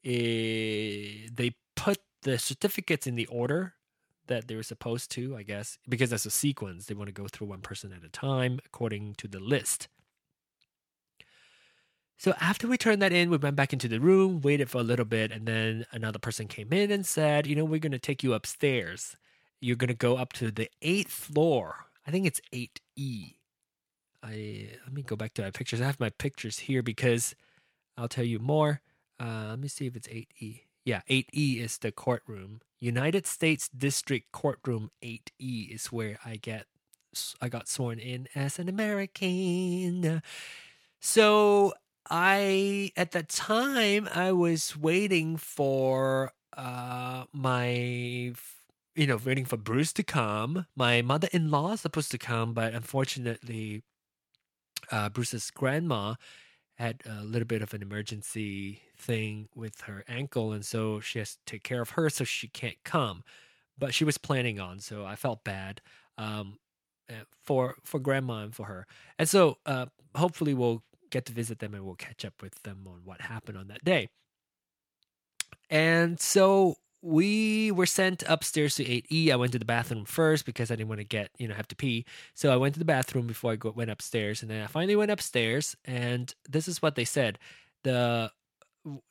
eh, 0.05 1.29
they 1.33 1.55
put 1.77 1.99
the 2.23 2.39
certificates 2.39 3.07
in 3.07 3.15
the 3.15 3.27
order 3.27 3.75
that 4.27 4.49
they 4.49 4.57
were 4.57 4.63
supposed 4.63 5.11
to, 5.13 5.37
I 5.37 5.43
guess, 5.43 5.79
because 5.89 6.11
that's 6.11 6.27
a 6.27 6.31
sequence. 6.31 6.87
They 6.87 6.95
want 6.95 7.09
to 7.09 7.13
go 7.13 7.29
through 7.29 7.49
one 7.49 7.61
person 7.61 7.93
at 7.93 8.05
a 8.05 8.09
time 8.09 8.61
according 8.65 9.15
to 9.17 9.29
the 9.29 9.41
list. 9.41 9.89
So 12.17 12.35
after 12.41 12.67
we 12.69 12.79
turned 12.79 13.03
that 13.03 13.13
in, 13.13 13.29
we 13.31 13.37
went 13.37 13.57
back 13.57 13.73
into 13.73 13.89
the 13.89 14.01
room, 14.01 14.41
waited 14.41 14.71
for 14.71 14.79
a 14.79 14.85
little 14.85 15.05
bit, 15.05 15.33
and 15.33 15.47
then 15.47 15.85
another 15.93 16.19
person 16.19 16.49
came 16.49 16.73
in 16.73 16.91
and 16.91 17.05
said, 17.05 17.47
"You 17.47 17.57
know, 17.57 17.65
we're 17.65 17.81
going 17.81 17.93
to 17.93 17.99
take 17.99 18.23
you 18.23 18.33
upstairs. 18.35 19.17
You're 19.61 19.77
going 19.77 19.89
to 19.89 19.95
go 19.95 20.17
up 20.17 20.33
to 20.35 20.51
the 20.51 20.71
eighth 20.83 21.11
floor. 21.11 21.87
I 22.07 22.11
think 22.11 22.27
it's 22.27 22.41
eight 22.53 22.81
E. 22.97 23.35
I 24.23 24.71
let 24.85 24.93
me 24.93 25.03
go 25.03 25.17
back 25.17 25.35
to 25.35 25.43
my 25.43 25.51
pictures. 25.51 25.81
I 25.81 25.87
have 25.87 26.01
my 26.01 26.11
pictures 26.11 26.59
here 26.61 26.83
because 26.83 27.35
I'll 27.99 28.09
tell 28.09 28.25
you 28.25 28.39
more. 28.39 28.81
Uh, 29.21 29.47
let 29.51 29.59
me 29.59 29.69
see 29.69 29.87
if 29.87 29.97
it's 29.97 30.09
8E. 30.09 30.61
Yeah, 30.85 31.01
8E 31.09 31.61
is 31.61 31.79
the 31.79 31.93
courtroom. 31.93 32.61
United 32.81 33.27
States 33.27 33.69
District 33.69 34.31
Courtroom 34.33 34.91
8E 35.03 35.75
is 35.75 35.87
where 35.87 36.19
I 36.25 36.37
get 36.37 36.67
I 37.41 37.49
got 37.49 37.69
sworn 37.69 37.99
in 37.99 38.29
as 38.35 38.59
an 38.59 38.69
American. 38.69 40.21
So 41.01 41.73
I 42.11 42.91
at 42.97 43.13
that 43.13 43.29
time 43.29 44.09
I 44.13 44.33
was 44.33 44.77
waiting 44.77 45.37
for 45.37 46.33
uh 46.57 47.25
my 47.33 48.35
you 48.97 49.07
know 49.07 49.19
waiting 49.25 49.45
for 49.45 49.57
Bruce 49.57 49.93
to 49.95 50.03
come. 50.03 50.67
My 50.77 51.03
mother-in-law 51.03 51.73
is 51.73 51.81
supposed 51.81 52.11
to 52.11 52.19
come, 52.19 52.53
but 52.53 52.75
unfortunately 52.75 53.83
uh, 54.91 55.09
Bruce's 55.09 55.51
grandma 55.51 56.15
had 56.77 57.03
a 57.07 57.23
little 57.23 57.47
bit 57.47 57.63
of 57.63 57.73
an 57.75 57.83
emergency 57.83 58.83
thing 58.97 59.49
with 59.55 59.83
her 59.83 60.05
ankle, 60.09 60.53
and 60.53 60.65
so 60.65 61.01
she 61.01 61.19
has 61.21 61.37
to 61.37 61.39
take 61.47 61.63
care 61.63 61.81
of 61.83 61.91
her, 61.91 62.11
so 62.11 62.25
she 62.25 62.49
can't 62.49 62.83
come. 62.85 63.23
But 63.79 63.95
she 63.95 64.05
was 64.05 64.19
planning 64.19 64.61
on, 64.61 64.81
so 64.81 65.05
I 65.05 65.17
felt 65.17 65.45
bad 65.45 65.81
um, 66.19 66.59
eh, 67.09 67.25
for 67.43 67.77
for 67.85 68.01
grandma 68.01 68.45
and 68.45 68.55
for 68.55 68.67
her, 68.67 68.87
and 69.19 69.29
so 69.29 69.59
uh, 69.67 69.87
hopefully 70.15 70.55
we'll 70.55 70.83
get 71.11 71.27
to 71.27 71.33
visit 71.33 71.61
them 71.61 71.75
and 71.75 71.85
we'll 71.85 71.95
catch 71.95 72.25
up 72.25 72.43
with 72.43 72.61
them 72.65 72.87
on 72.89 73.01
what 73.05 73.21
happened 73.21 73.57
on 73.57 73.69
that 73.69 73.85
day. 73.85 74.09
And 75.71 76.19
so 76.21 76.77
we 77.05 77.71
were 77.71 77.85
sent 77.85 78.23
upstairs 78.27 78.77
to 78.77 78.85
8E. 78.85 79.31
I 79.31 79.37
went 79.37 79.53
to 79.53 79.59
the 79.59 79.67
bathroom 79.67 80.07
first 80.07 80.47
because 80.47 80.71
I 80.71 80.77
didn't 80.77 80.89
want 80.89 81.01
to 81.01 81.05
get, 81.05 81.31
you 81.37 81.47
know, 81.47 81.55
have 81.55 81.69
to 81.69 81.77
pee. 81.77 82.07
So 82.33 82.51
I 82.51 82.57
went 82.57 82.73
to 82.75 82.79
the 82.79 82.87
bathroom 82.87 83.27
before 83.27 83.53
I 83.53 83.57
go, 83.57 83.71
went 83.77 83.91
upstairs. 83.91 84.41
And 84.41 84.51
then 84.51 84.63
I 84.63 84.67
finally 84.69 84.97
went 84.97 85.11
upstairs. 85.11 85.77
And 85.85 86.35
this 86.49 86.67
is 86.67 86.81
what 86.81 86.95
they 86.95 87.05
said. 87.05 87.39
The 87.83 88.33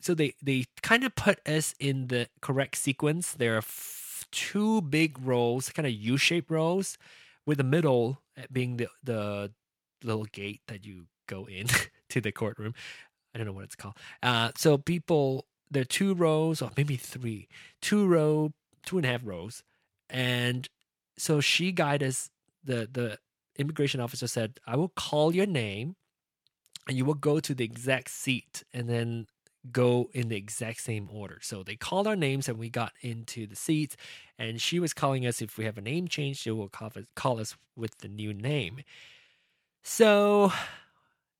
so 0.02 0.16
they 0.16 0.34
they 0.42 0.66
kind 0.82 1.04
of 1.04 1.14
put 1.16 1.48
us 1.48 1.76
in 1.80 2.08
the 2.08 2.28
correct 2.42 2.78
sequence. 2.78 3.34
There 3.34 3.54
are 3.56 3.60
f- 3.60 4.26
two 4.32 4.82
big 4.82 5.20
rows, 5.22 5.70
kind 5.70 5.86
of 5.86 5.94
U-shaped 5.94 6.50
rows, 6.50 6.98
with 7.46 7.60
the 7.60 7.64
middle 7.64 8.24
being 8.52 8.78
the 8.78 8.88
the 9.04 9.52
little 10.04 10.26
gate 10.26 10.62
that 10.68 10.84
you 10.84 11.06
go 11.28 11.46
in 11.46 11.68
to 12.10 12.22
the 12.22 12.32
courtroom. 12.32 12.74
I 13.36 13.38
don't 13.38 13.46
know 13.46 13.54
what 13.54 13.66
it's 13.66 13.76
called. 13.76 13.98
Uh, 14.24 14.52
so 14.56 14.78
people 14.80 15.46
there 15.74 15.82
are 15.82 15.86
two 15.86 16.14
rows 16.14 16.62
or 16.62 16.72
maybe 16.78 16.96
three, 16.96 17.48
two 17.82 18.06
row, 18.08 18.54
two 18.86 18.98
and 18.98 19.06
a 19.06 19.10
half 19.10 19.22
rows, 19.24 19.64
and 20.10 20.70
so 21.18 21.42
she 21.42 21.72
guided 21.72 22.10
us. 22.10 22.30
The 22.64 22.88
the 22.92 23.20
immigration 23.58 24.00
officer 24.00 24.28
said, 24.28 24.60
"I 24.66 24.76
will 24.76 24.90
call 24.90 25.36
your 25.36 25.46
name, 25.46 25.96
and 26.88 26.98
you 26.98 27.06
will 27.06 27.14
go 27.14 27.40
to 27.40 27.54
the 27.54 27.66
exact 27.66 28.10
seat, 28.10 28.64
and 28.74 28.90
then." 28.90 29.28
go 29.72 30.10
in 30.14 30.28
the 30.28 30.36
exact 30.36 30.82
same 30.82 31.08
order. 31.10 31.40
So 31.42 31.64
they 31.64 31.76
called 31.76 32.06
our 32.06 32.18
names 32.18 32.50
and 32.50 32.58
we 32.58 32.70
got 32.70 32.92
into 33.02 33.48
the 33.48 33.56
seats. 33.56 33.96
And 34.38 34.60
she 34.60 34.80
was 34.80 34.94
calling 34.94 35.26
us 35.26 35.42
if 35.42 35.58
we 35.58 35.66
have 35.66 35.78
a 35.78 35.82
name 35.82 36.08
change, 36.10 36.38
she 36.40 36.52
will 36.52 36.68
call 36.68 36.92
us, 36.96 37.06
call 37.16 37.40
us 37.40 37.56
with 37.76 38.00
the 38.00 38.10
new 38.10 38.34
name. 38.34 38.82
So 39.82 40.52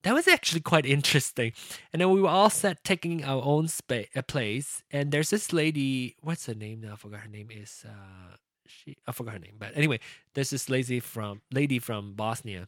that 0.04 0.14
was 0.14 0.28
actually 0.28 0.62
quite 0.62 0.86
interesting. 0.86 1.54
And 1.92 2.02
then 2.02 2.10
we 2.12 2.22
were 2.22 2.30
all 2.30 2.50
set 2.50 2.84
taking 2.84 3.24
our 3.24 3.42
own 3.44 3.68
space, 3.68 4.10
a 4.16 4.24
place. 4.24 4.84
And 4.92 5.12
there's 5.12 5.30
this 5.30 5.52
lady. 5.52 6.16
What's 6.22 6.46
her 6.46 6.54
name 6.54 6.82
now? 6.82 6.94
I 6.94 6.96
forgot 6.98 7.22
her 7.22 7.30
name 7.30 7.50
is. 7.52 7.86
Uh, 7.88 8.36
she. 8.68 8.98
I 9.08 9.12
forgot 9.12 9.34
her 9.34 9.40
name. 9.40 9.56
But 9.58 9.72
anyway, 9.76 10.00
there's 10.34 10.50
this 10.50 10.70
lady 10.70 11.00
from 11.00 11.42
lady 11.52 11.80
from 11.80 12.14
Bosnia. 12.14 12.68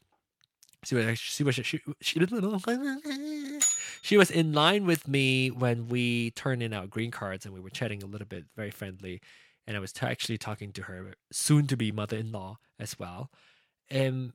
She 0.84 0.96
was 0.96 1.20
she 1.20 1.44
was 1.44 1.56
she, 1.56 1.64
she, 1.64 1.82
she 4.02 4.18
was 4.18 4.32
in 4.32 4.54
line 4.54 4.86
with 4.86 5.08
me 5.08 5.50
when 5.50 5.88
we 5.90 6.32
turned 6.32 6.64
in 6.64 6.74
our 6.74 6.88
green 6.88 7.12
cards 7.12 7.46
and 7.46 7.54
we 7.54 7.60
were 7.60 7.70
chatting 7.70 8.02
a 8.02 8.06
little 8.06 8.28
bit, 8.28 8.46
very 8.56 8.72
friendly. 8.72 9.22
And 9.68 9.76
I 9.76 9.80
was 9.80 9.92
t- 9.92 10.06
actually 10.06 10.38
talking 10.38 10.72
to 10.74 10.84
her 10.84 11.16
soon 11.32 11.66
to 11.68 11.76
be 11.76 11.92
mother 11.92 12.18
in 12.18 12.32
law 12.32 12.60
as 12.80 13.00
well. 13.00 13.32
And 13.90 14.34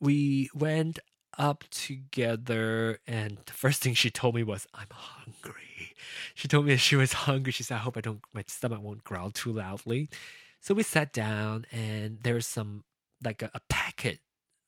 we 0.00 0.50
went 0.54 1.00
up 1.38 1.64
together 1.70 2.98
and 3.06 3.38
the 3.46 3.52
first 3.52 3.82
thing 3.82 3.94
she 3.94 4.10
told 4.10 4.34
me 4.34 4.42
was 4.42 4.66
i'm 4.74 4.86
hungry. 4.90 5.94
She 6.34 6.48
told 6.48 6.66
me 6.66 6.76
she 6.76 6.96
was 6.96 7.12
hungry. 7.28 7.52
She 7.52 7.62
said 7.62 7.76
i 7.76 7.78
hope 7.78 7.96
i 7.96 8.00
don't 8.00 8.20
my 8.32 8.44
stomach 8.46 8.82
won't 8.82 9.04
growl 9.04 9.30
too 9.30 9.52
loudly. 9.52 10.08
So 10.60 10.74
we 10.74 10.82
sat 10.82 11.12
down 11.12 11.66
and 11.72 12.18
there's 12.22 12.46
some 12.46 12.84
like 13.24 13.42
a, 13.42 13.50
a 13.54 13.60
packet 13.68 14.20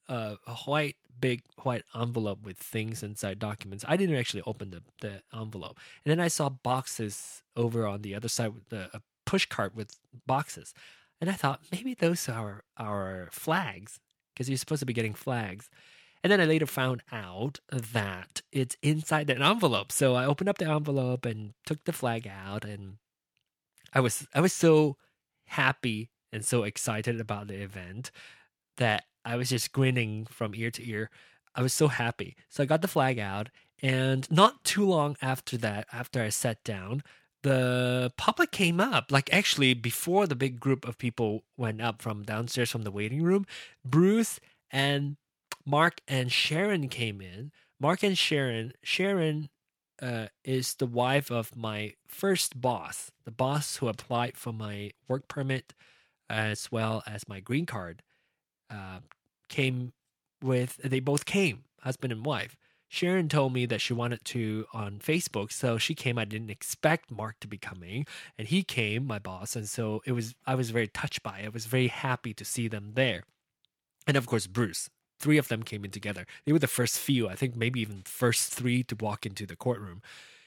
uh, 0.09 0.37
a 0.47 0.55
white 0.55 0.97
big 1.19 1.43
white 1.63 1.85
envelope 1.95 2.43
with 2.43 2.59
things 2.59 3.03
inside 3.03 3.39
documents. 3.39 3.85
I 3.87 3.97
didn't 3.97 4.17
actually 4.17 4.43
open 4.47 4.71
the, 4.71 4.83
the 5.01 5.23
envelope. 5.39 5.79
And 6.05 6.11
then 6.11 6.21
i 6.21 6.29
saw 6.29 6.49
boxes 6.49 7.43
over 7.57 7.87
on 7.87 8.03
the 8.03 8.15
other 8.15 8.29
side 8.29 8.55
with 8.55 8.69
the, 8.69 8.91
a 8.93 9.01
push 9.25 9.47
cart 9.47 9.75
with 9.75 9.97
boxes. 10.27 10.75
And 11.21 11.31
i 11.31 11.35
thought 11.35 11.61
maybe 11.73 11.95
those 11.95 12.29
are 12.29 12.65
our 12.77 13.29
flags 13.33 14.01
because 14.33 14.49
you're 14.49 14.59
supposed 14.59 14.81
to 14.81 14.87
be 14.87 14.93
getting 14.93 15.15
flags 15.15 15.71
and 16.25 16.33
then 16.33 16.41
I 16.41 16.47
later 16.47 16.67
found 16.67 17.03
out 17.13 17.61
that 17.71 18.41
it's 18.51 18.79
inside 18.83 19.29
an 19.29 19.43
envelope. 19.43 19.93
So 19.93 20.15
I 20.15 20.25
opened 20.25 20.49
up 20.49 20.57
the 20.57 20.65
envelope 20.71 21.27
and 21.27 21.53
took 21.67 21.85
the 21.85 21.93
flag 21.93 22.27
out 22.27 22.65
and 22.65 22.97
I 23.93 24.01
was 24.01 24.27
I 24.35 24.41
was 24.41 24.55
so 24.55 24.97
happy 25.49 26.09
and 26.33 26.43
so 26.43 26.63
excited 26.63 27.21
about 27.21 27.49
the 27.49 27.63
event 27.63 28.11
that 28.79 29.05
I 29.23 29.37
was 29.37 29.51
just 29.51 29.73
grinning 29.73 30.27
from 30.31 30.55
ear 30.55 30.71
to 30.71 30.89
ear. 30.89 31.11
I 31.55 31.61
was 31.61 31.75
so 31.75 31.89
happy. 31.89 32.37
So 32.49 32.63
I 32.63 32.67
got 32.67 32.81
the 32.81 32.89
flag 32.89 33.19
out 33.19 33.51
and 33.83 34.29
not 34.31 34.65
too 34.65 34.87
long 34.87 35.19
after 35.21 35.59
that, 35.59 35.87
after 35.93 36.23
I 36.23 36.31
sat 36.31 36.65
down, 36.65 37.03
the 37.43 38.15
public 38.17 38.51
came 38.51 38.81
up. 38.81 39.13
Like 39.13 39.31
actually 39.31 39.75
before 39.75 40.27
the 40.27 40.35
big 40.35 40.59
group 40.59 40.89
of 40.89 40.97
people 40.97 41.45
went 41.59 41.83
up 41.83 42.01
from 42.01 42.23
downstairs 42.23 42.71
from 42.71 42.83
the 42.83 42.91
waiting 42.91 43.23
room, 43.23 43.45
Bruce 43.85 44.41
and 44.71 45.19
Mark 45.67 46.01
and 46.07 46.31
Sharon 46.31 46.89
came 46.89 47.21
in. 47.21 47.53
Mark 47.81 48.03
and 48.03 48.17
Sharon, 48.17 48.73
Sharon 48.83 49.49
uh, 50.01 50.27
is 50.45 50.75
the 50.75 50.87
wife 50.87 51.31
of 51.31 51.57
my 51.57 51.95
first 52.07 52.61
boss, 52.61 53.11
the 53.25 53.31
boss 53.31 53.77
who 53.77 53.89
applied 53.89 54.37
for 54.37 54.53
my 54.53 54.91
work 55.09 55.29
permit 55.29 55.73
as 56.29 56.71
well 56.71 57.03
as 57.07 57.29
my 57.29 57.41
green 57.41 57.67
card. 57.67 58.03
Uh, 58.71 59.01
came 59.49 59.93
with 60.43 60.79
they 60.79 61.01
both 61.01 61.25
came. 61.25 61.65
husband 61.81 62.13
and 62.13 62.25
wife. 62.25 62.57
Sharon 62.89 63.29
told 63.29 63.53
me 63.53 63.67
that 63.67 63.81
she 63.81 63.93
wanted 63.93 64.25
to 64.27 64.67
on 64.73 64.99
Facebook, 64.99 65.53
so 65.53 65.79
she 65.79 65.95
came. 65.95 66.19
I 66.19 66.25
didn't 66.25 66.51
expect 66.51 67.11
Mark 67.11 67.41
to 67.41 67.49
be 67.49 67.59
coming, 67.59 68.07
and 68.39 68.47
he 68.47 68.63
came, 68.63 69.07
my 69.07 69.19
boss, 69.19 69.57
and 69.57 69.69
so 69.69 70.01
it 70.07 70.13
was. 70.13 70.35
I 70.47 70.55
was 70.55 70.71
very 70.71 70.89
touched 70.89 71.23
by 71.23 71.41
it. 71.41 71.47
I 71.47 71.49
was 71.49 71.67
very 71.67 71.89
happy 71.89 72.33
to 72.35 72.45
see 72.45 72.69
them 72.69 72.93
there, 72.95 73.25
and 74.07 74.17
of 74.17 74.27
course 74.27 74.47
Bruce. 74.47 74.91
Three 75.25 75.39
of 75.39 75.49
them 75.49 75.63
came 75.63 75.87
in 75.87 75.91
together. 75.91 76.27
They 76.45 76.53
were 76.53 76.59
the 76.59 76.67
first 76.67 76.99
few, 76.99 77.31
I 77.31 77.35
think, 77.35 77.57
maybe 77.57 77.81
even 77.81 78.03
first 78.05 78.53
three 78.53 78.83
to 78.85 78.95
walk 79.01 79.25
into 79.25 79.47
the 79.47 79.57
courtroom. 79.57 80.03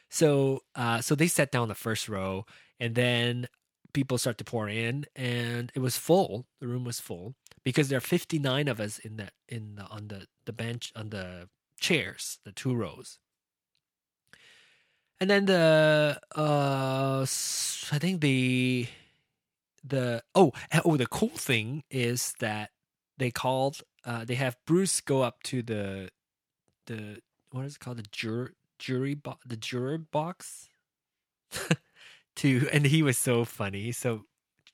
So, 0.08 0.62
uh, 0.76 1.02
so 1.02 1.16
they 1.16 1.28
sat 1.28 1.52
down 1.52 1.68
the 1.68 1.74
first 1.74 2.08
row, 2.08 2.46
and 2.80 2.94
then 2.94 3.48
people 3.94 4.20
start 4.20 4.38
to 4.38 4.44
pour 4.44 4.70
in, 4.70 5.06
and 5.16 5.72
it 5.74 5.80
was 5.80 5.98
full. 5.98 6.46
The 6.60 6.68
room 6.68 6.84
was 6.84 7.00
full 7.00 7.34
because 7.64 7.90
there 7.90 7.98
are 7.98 8.02
59 8.02 8.68
of 8.68 8.80
us 8.80 9.00
in 9.00 9.18
that 9.18 9.34
in 9.50 9.78
the 9.78 9.86
on 9.86 10.10
the 10.10 10.28
the 10.46 10.54
bench 10.54 10.92
on 10.96 11.10
the 11.10 11.50
chairs, 11.80 12.38
the 12.46 12.52
two 12.52 12.76
rows. 12.76 13.18
And 15.20 15.28
then 15.28 15.46
the 15.48 16.20
uh 16.36 17.26
I 17.26 17.98
think 17.98 18.22
the 18.22 18.88
the 19.84 20.22
oh 20.36 20.52
oh 20.86 20.98
the 20.98 21.08
cool 21.08 21.36
thing 21.36 21.84
is 21.90 22.34
that 22.40 22.70
they 23.18 23.32
called 23.32 23.82
uh 24.08 24.26
they 24.26 24.36
have 24.36 24.58
Bruce 24.66 25.02
go 25.02 25.22
up 25.22 25.44
to 25.44 25.62
the 25.62 26.10
the 26.88 27.22
what 27.52 27.66
is 27.66 27.76
it 27.76 27.80
called 27.80 27.98
the 27.98 28.06
jur, 28.12 28.54
jury 28.80 29.14
bo- 29.16 29.40
the 29.46 29.58
juror 29.58 30.00
box 30.00 30.70
to 32.36 32.68
and 32.74 32.88
he 32.88 33.04
was 33.04 33.18
so 33.20 33.46
funny 33.46 33.92
so 33.92 34.26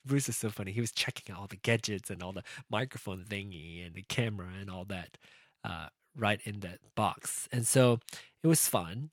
Bruce 0.06 0.28
is 0.30 0.36
so 0.38 0.50
funny 0.50 0.72
he 0.72 0.80
was 0.80 0.92
checking 0.92 1.34
out 1.34 1.40
all 1.40 1.46
the 1.46 1.56
gadgets 1.56 2.10
and 2.10 2.22
all 2.22 2.32
the 2.32 2.44
microphone 2.70 3.24
thingy 3.28 3.84
and 3.86 3.94
the 3.94 4.02
camera 4.02 4.48
and 4.60 4.70
all 4.70 4.86
that 4.86 5.18
uh 5.64 5.88
right 6.16 6.40
in 6.44 6.60
that 6.60 6.78
box. 6.94 7.48
And 7.52 7.66
so 7.66 7.98
it 8.42 8.46
was 8.46 8.68
fun 8.68 9.10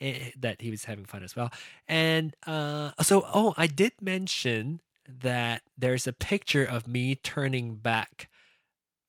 eh, 0.00 0.30
that 0.38 0.60
he 0.60 0.70
was 0.70 0.84
having 0.84 1.04
fun 1.04 1.22
as 1.22 1.36
well. 1.36 1.50
And 1.88 2.34
uh, 2.46 2.92
so, 3.02 3.26
oh, 3.32 3.54
I 3.56 3.66
did 3.66 3.92
mention 4.00 4.80
that 5.08 5.62
there's 5.76 6.06
a 6.06 6.12
picture 6.12 6.64
of 6.64 6.86
me 6.86 7.14
turning 7.16 7.76
back 7.76 8.28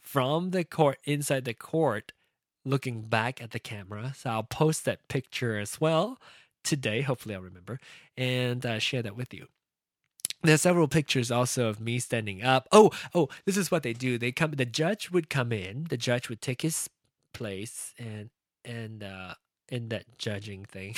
from 0.04 0.52
the 0.52 0.64
court 0.64 1.00
inside 1.06 1.46
the 1.46 1.54
court 1.54 2.12
looking 2.66 3.02
back 3.02 3.42
at 3.42 3.52
the 3.52 3.60
camera. 3.60 4.14
So 4.16 4.30
I'll 4.30 4.44
post 4.44 4.86
that 4.86 5.08
picture 5.08 5.58
as 5.58 5.82
well 5.82 6.20
today. 6.64 7.02
Hopefully, 7.02 7.36
I'll 7.36 7.42
remember 7.42 7.80
and 8.18 8.66
uh, 8.66 8.80
share 8.80 9.02
that 9.02 9.18
with 9.18 9.34
you. 9.34 9.48
There 10.44 10.56
are 10.56 10.58
several 10.58 10.90
pictures 10.90 11.32
also 11.32 11.68
of 11.70 11.80
me 11.80 12.00
standing 12.00 12.44
up. 12.44 12.68
Oh, 12.72 12.92
oh, 13.16 13.30
this 13.46 13.56
is 13.56 13.72
what 13.72 13.84
they 13.84 13.94
do. 13.94 14.18
They 14.18 14.34
come. 14.34 14.52
The 14.52 14.66
judge 14.66 15.10
would 15.10 15.30
come 15.30 15.54
in. 15.54 15.86
The 15.90 15.98
judge 15.98 16.28
would 16.28 16.42
take 16.42 16.62
his 16.62 16.90
place 17.34 17.94
and 17.98 18.30
and 18.64 19.04
uh 19.04 19.34
in 19.70 19.90
that 19.90 20.18
judging 20.18 20.66
thing. 20.66 20.96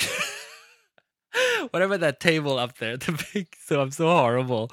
Whatever 1.70 1.96
that 1.98 2.20
table 2.20 2.58
up 2.58 2.78
there, 2.78 2.96
the 2.96 3.24
big 3.32 3.48
so 3.58 3.80
I'm 3.80 3.92
so 3.92 4.08
horrible. 4.08 4.70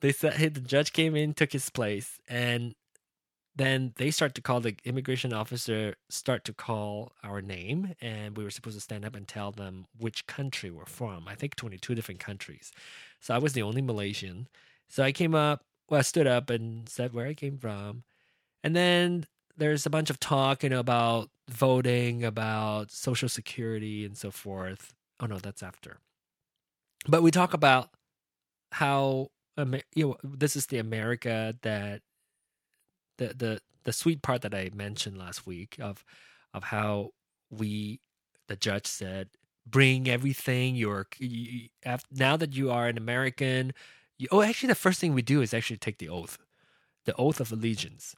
They 0.00 0.12
said 0.12 0.34
hey, 0.34 0.48
the 0.48 0.60
judge 0.60 0.92
came 0.92 1.16
in, 1.16 1.34
took 1.34 1.52
his 1.52 1.68
place, 1.68 2.20
and 2.28 2.74
then 3.54 3.92
they 3.96 4.10
start 4.10 4.34
to 4.34 4.40
call 4.40 4.60
the 4.60 4.76
immigration 4.84 5.32
officer 5.32 5.94
start 6.08 6.44
to 6.44 6.52
call 6.52 7.12
our 7.22 7.42
name 7.42 7.94
and 8.00 8.36
we 8.36 8.44
were 8.44 8.50
supposed 8.50 8.76
to 8.76 8.80
stand 8.80 9.04
up 9.04 9.14
and 9.14 9.28
tell 9.28 9.52
them 9.52 9.86
which 9.98 10.26
country 10.26 10.70
we're 10.70 10.86
from 10.86 11.26
i 11.28 11.34
think 11.34 11.54
22 11.56 11.94
different 11.94 12.20
countries 12.20 12.72
so 13.20 13.34
i 13.34 13.38
was 13.38 13.52
the 13.52 13.62
only 13.62 13.82
malaysian 13.82 14.48
so 14.88 15.02
i 15.02 15.12
came 15.12 15.34
up 15.34 15.64
well 15.88 15.98
i 15.98 16.02
stood 16.02 16.26
up 16.26 16.50
and 16.50 16.88
said 16.88 17.12
where 17.12 17.26
i 17.26 17.34
came 17.34 17.58
from 17.58 18.02
and 18.64 18.76
then 18.76 19.26
there's 19.56 19.86
a 19.86 19.90
bunch 19.90 20.10
of 20.10 20.18
talk, 20.18 20.62
you 20.62 20.68
know, 20.68 20.80
about 20.80 21.30
voting, 21.48 22.24
about 22.24 22.90
social 22.90 23.28
security, 23.28 24.04
and 24.04 24.16
so 24.16 24.30
forth. 24.30 24.94
Oh 25.20 25.26
no, 25.26 25.38
that's 25.38 25.62
after. 25.62 25.98
But 27.06 27.22
we 27.22 27.30
talk 27.30 27.54
about 27.54 27.90
how 28.72 29.30
you 29.94 30.08
know 30.08 30.16
this 30.24 30.56
is 30.56 30.66
the 30.66 30.78
America 30.78 31.54
that 31.62 32.00
the 33.18 33.34
the 33.34 33.60
the 33.84 33.92
sweet 33.92 34.22
part 34.22 34.42
that 34.42 34.54
I 34.54 34.70
mentioned 34.74 35.18
last 35.18 35.46
week 35.46 35.76
of 35.80 36.04
of 36.54 36.64
how 36.64 37.10
we 37.50 38.00
the 38.48 38.56
judge 38.56 38.86
said 38.86 39.28
bring 39.66 40.08
everything 40.08 40.74
you're 40.74 41.06
you, 41.18 41.68
now 42.10 42.36
that 42.36 42.54
you 42.54 42.70
are 42.70 42.88
an 42.88 42.98
American. 42.98 43.72
You, 44.18 44.28
oh, 44.30 44.42
actually, 44.42 44.68
the 44.68 44.74
first 44.76 45.00
thing 45.00 45.14
we 45.14 45.22
do 45.22 45.40
is 45.40 45.52
actually 45.54 45.78
take 45.78 45.98
the 45.98 46.08
oath, 46.08 46.38
the 47.06 47.14
oath 47.16 47.40
of 47.40 47.50
allegiance 47.50 48.14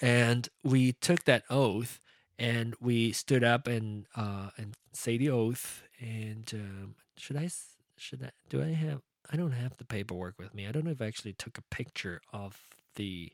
and 0.00 0.48
we 0.64 0.92
took 0.92 1.24
that 1.24 1.44
oath 1.50 2.00
and 2.38 2.74
we 2.80 3.12
stood 3.12 3.44
up 3.44 3.66
and 3.66 4.06
uh 4.16 4.50
and 4.56 4.74
say 4.92 5.16
the 5.16 5.30
oath 5.30 5.82
and 6.00 6.50
um, 6.54 6.94
should 7.16 7.36
i 7.36 7.48
should 7.96 8.22
i 8.22 8.30
do 8.48 8.62
i 8.62 8.68
have 8.68 9.00
i 9.32 9.36
don't 9.36 9.52
have 9.52 9.76
the 9.76 9.84
paperwork 9.84 10.34
with 10.38 10.54
me 10.54 10.66
i 10.66 10.72
don't 10.72 10.84
know 10.84 10.90
if 10.90 11.00
i 11.00 11.06
actually 11.06 11.32
took 11.32 11.58
a 11.58 11.62
picture 11.74 12.20
of 12.32 12.66
the 12.96 13.32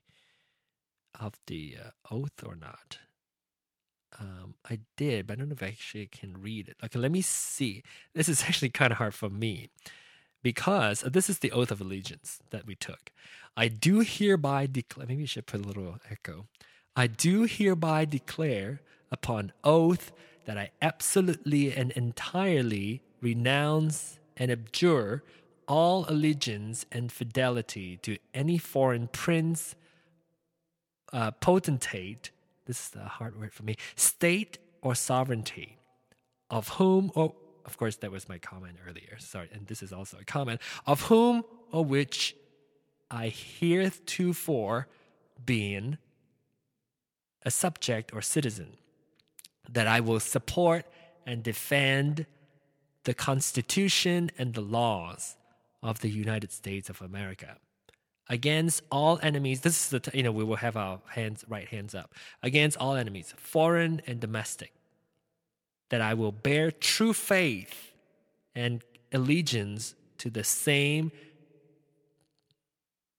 of 1.18 1.34
the 1.46 1.76
uh, 1.82 2.14
oath 2.14 2.44
or 2.44 2.54
not 2.54 2.98
um 4.20 4.54
i 4.68 4.78
did 4.96 5.26
but 5.26 5.34
i 5.34 5.36
don't 5.36 5.48
know 5.48 5.54
if 5.54 5.62
i 5.62 5.68
actually 5.68 6.06
can 6.06 6.40
read 6.40 6.68
it 6.68 6.76
okay 6.84 6.98
let 6.98 7.12
me 7.12 7.22
see 7.22 7.82
this 8.14 8.28
is 8.28 8.42
actually 8.46 8.68
kind 8.68 8.92
of 8.92 8.98
hard 8.98 9.14
for 9.14 9.30
me 9.30 9.68
because 10.42 11.00
this 11.00 11.30
is 11.30 11.38
the 11.38 11.52
oath 11.52 11.70
of 11.70 11.80
allegiance 11.80 12.40
that 12.50 12.66
we 12.66 12.74
took. 12.74 13.12
I 13.56 13.68
do 13.68 14.00
hereby 14.00 14.66
declare, 14.66 15.06
maybe 15.06 15.22
you 15.22 15.26
should 15.26 15.46
put 15.46 15.64
a 15.64 15.68
little 15.68 15.98
echo. 16.10 16.46
I 16.96 17.06
do 17.06 17.44
hereby 17.44 18.04
declare 18.04 18.80
upon 19.10 19.52
oath 19.62 20.12
that 20.44 20.58
I 20.58 20.70
absolutely 20.80 21.72
and 21.72 21.92
entirely 21.92 23.02
renounce 23.20 24.18
and 24.36 24.50
abjure 24.50 25.22
all 25.68 26.04
allegiance 26.08 26.84
and 26.90 27.12
fidelity 27.12 27.98
to 27.98 28.18
any 28.34 28.58
foreign 28.58 29.06
prince, 29.08 29.76
uh, 31.12 31.30
potentate, 31.32 32.30
this 32.66 32.88
is 32.88 32.96
a 32.96 33.04
hard 33.04 33.38
word 33.38 33.52
for 33.52 33.62
me, 33.62 33.76
state 33.96 34.58
or 34.80 34.94
sovereignty, 34.94 35.78
of 36.50 36.68
whom 36.70 37.10
or 37.14 37.34
of 37.64 37.76
course, 37.76 37.96
that 37.96 38.10
was 38.10 38.28
my 38.28 38.38
comment 38.38 38.76
earlier. 38.86 39.16
Sorry, 39.18 39.48
and 39.52 39.66
this 39.66 39.82
is 39.82 39.92
also 39.92 40.18
a 40.20 40.24
comment 40.24 40.60
of 40.86 41.02
whom 41.02 41.44
or 41.70 41.84
which 41.84 42.36
I 43.10 43.28
heretofore 43.28 44.88
been 45.44 45.98
a 47.44 47.50
subject 47.50 48.12
or 48.12 48.22
citizen, 48.22 48.76
that 49.68 49.86
I 49.86 50.00
will 50.00 50.20
support 50.20 50.86
and 51.26 51.42
defend 51.42 52.26
the 53.04 53.14
Constitution 53.14 54.30
and 54.38 54.54
the 54.54 54.60
laws 54.60 55.36
of 55.82 56.00
the 56.00 56.08
United 56.08 56.52
States 56.52 56.88
of 56.88 57.00
America 57.02 57.56
against 58.28 58.82
all 58.90 59.18
enemies. 59.22 59.60
This 59.60 59.84
is 59.84 59.90
the 59.90 60.00
t- 60.00 60.18
you 60.18 60.22
know 60.22 60.32
we 60.32 60.44
will 60.44 60.56
have 60.56 60.76
our 60.76 61.00
hands 61.08 61.44
right 61.48 61.68
hands 61.68 61.94
up. 61.94 62.14
Against 62.42 62.76
all 62.78 62.94
enemies, 62.94 63.34
foreign 63.36 64.00
and 64.06 64.20
domestic 64.20 64.72
that 65.90 66.00
I 66.00 66.14
will 66.14 66.32
bear 66.32 66.70
true 66.70 67.12
faith 67.12 67.92
and 68.54 68.82
allegiance 69.12 69.94
to 70.18 70.30
the 70.30 70.44
same 70.44 71.12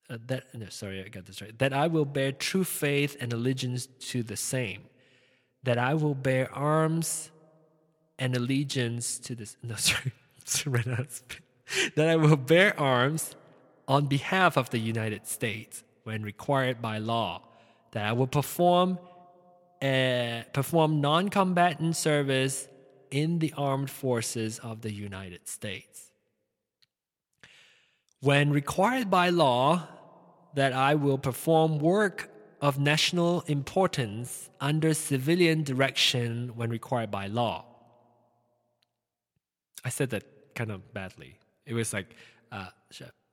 uh, 0.09 0.17
that 0.27 0.45
no 0.53 0.67
sorry 0.69 1.03
I 1.03 1.07
got 1.07 1.25
this 1.25 1.41
right. 1.41 1.57
That 1.59 1.73
I 1.73 1.87
will 1.87 2.05
bear 2.05 2.31
true 2.31 2.63
faith 2.63 3.15
and 3.19 3.31
allegiance 3.31 3.87
to 4.11 4.23
the 4.23 4.35
same. 4.35 4.83
That 5.63 5.77
I 5.77 5.93
will 5.93 6.15
bear 6.15 6.53
arms 6.53 7.31
and 8.19 8.35
allegiance 8.35 9.19
to 9.19 9.35
this 9.35 9.55
no 9.63 9.75
sorry 9.77 10.11
that 11.95 12.09
I 12.09 12.15
will 12.15 12.37
bear 12.37 12.79
arms 12.79 13.35
on 13.87 14.07
behalf 14.07 14.57
of 14.57 14.69
the 14.69 14.79
United 14.79 15.27
States 15.27 15.83
when 16.03 16.23
required 16.23 16.81
by 16.81 16.97
law 16.97 17.41
that 17.91 18.05
I 18.05 18.13
will 18.13 18.27
perform 18.27 18.99
uh, 19.81 20.43
perform 20.53 21.01
non 21.01 21.27
combatant 21.29 21.95
service 21.97 22.69
in 23.11 23.39
the 23.39 23.53
armed 23.57 23.89
forces 23.89 24.59
of 24.59 24.81
the 24.81 24.93
United 24.93 25.47
States. 25.47 26.11
When 28.21 28.51
required 28.51 29.11
by 29.11 29.29
law, 29.29 29.87
that 30.55 30.71
I 30.71 30.95
will 30.95 31.17
perform 31.17 31.79
work 31.79 32.29
of 32.61 32.79
national 32.79 33.41
importance 33.47 34.49
under 34.61 34.93
civilian 34.93 35.63
direction 35.63 36.53
when 36.55 36.69
required 36.69 37.11
by 37.11 37.27
law. 37.27 37.65
I 39.83 39.89
said 39.89 40.11
that 40.11 40.23
kind 40.55 40.71
of 40.71 40.93
badly. 40.93 41.39
It 41.65 41.73
was 41.73 41.91
like, 41.91 42.15
uh, 42.51 42.67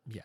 yeah, 0.06 0.22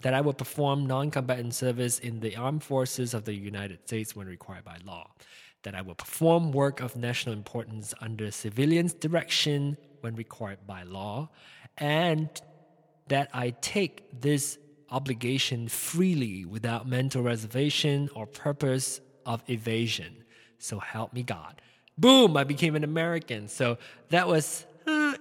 that 0.00 0.14
I 0.14 0.20
will 0.20 0.34
perform 0.34 0.86
non 0.86 1.10
combatant 1.10 1.54
service 1.54 1.98
in 1.98 2.20
the 2.20 2.36
armed 2.36 2.62
forces 2.62 3.14
of 3.14 3.24
the 3.24 3.34
United 3.34 3.80
States 3.86 4.14
when 4.14 4.26
required 4.26 4.64
by 4.64 4.78
law 4.84 5.10
that 5.66 5.74
I 5.74 5.82
will 5.82 5.96
perform 5.96 6.52
work 6.52 6.80
of 6.80 6.94
national 6.94 7.32
importance 7.34 7.92
under 8.00 8.30
civilians' 8.30 8.94
direction 8.94 9.76
when 10.00 10.14
required 10.14 10.64
by 10.64 10.84
law, 10.84 11.28
and 11.76 12.28
that 13.08 13.30
I 13.34 13.50
take 13.50 14.20
this 14.20 14.58
obligation 14.90 15.66
freely 15.66 16.44
without 16.44 16.86
mental 16.86 17.20
reservation 17.20 18.08
or 18.14 18.26
purpose 18.26 19.00
of 19.26 19.42
evasion. 19.50 20.22
So 20.58 20.78
help 20.78 21.12
me 21.12 21.24
God. 21.24 21.60
boom, 21.98 22.36
I 22.36 22.44
became 22.44 22.76
an 22.76 22.84
American. 22.84 23.48
So 23.48 23.78
that 24.10 24.28
was 24.28 24.66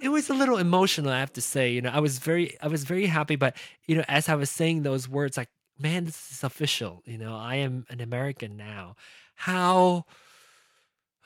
it 0.02 0.10
was 0.10 0.30
a 0.30 0.34
little 0.34 0.58
emotional, 0.58 1.12
I 1.12 1.20
have 1.20 1.34
to 1.34 1.42
say. 1.42 1.72
You 1.72 1.82
know, 1.82 1.92
I 1.92 2.00
was 2.00 2.20
very 2.20 2.58
I 2.62 2.68
was 2.68 2.84
very 2.84 3.06
happy, 3.08 3.36
but 3.36 3.56
you 3.88 3.96
know, 3.96 4.06
as 4.08 4.30
I 4.30 4.36
was 4.36 4.50
saying 4.50 4.84
those 4.84 5.08
words, 5.08 5.38
like, 5.38 5.50
man, 5.80 6.06
this 6.06 6.32
is 6.32 6.44
official. 6.44 7.02
You 7.06 7.18
know, 7.18 7.36
I 7.36 7.56
am 7.56 7.86
an 7.90 8.02
American 8.02 8.58
now. 8.58 8.96
How 9.36 10.06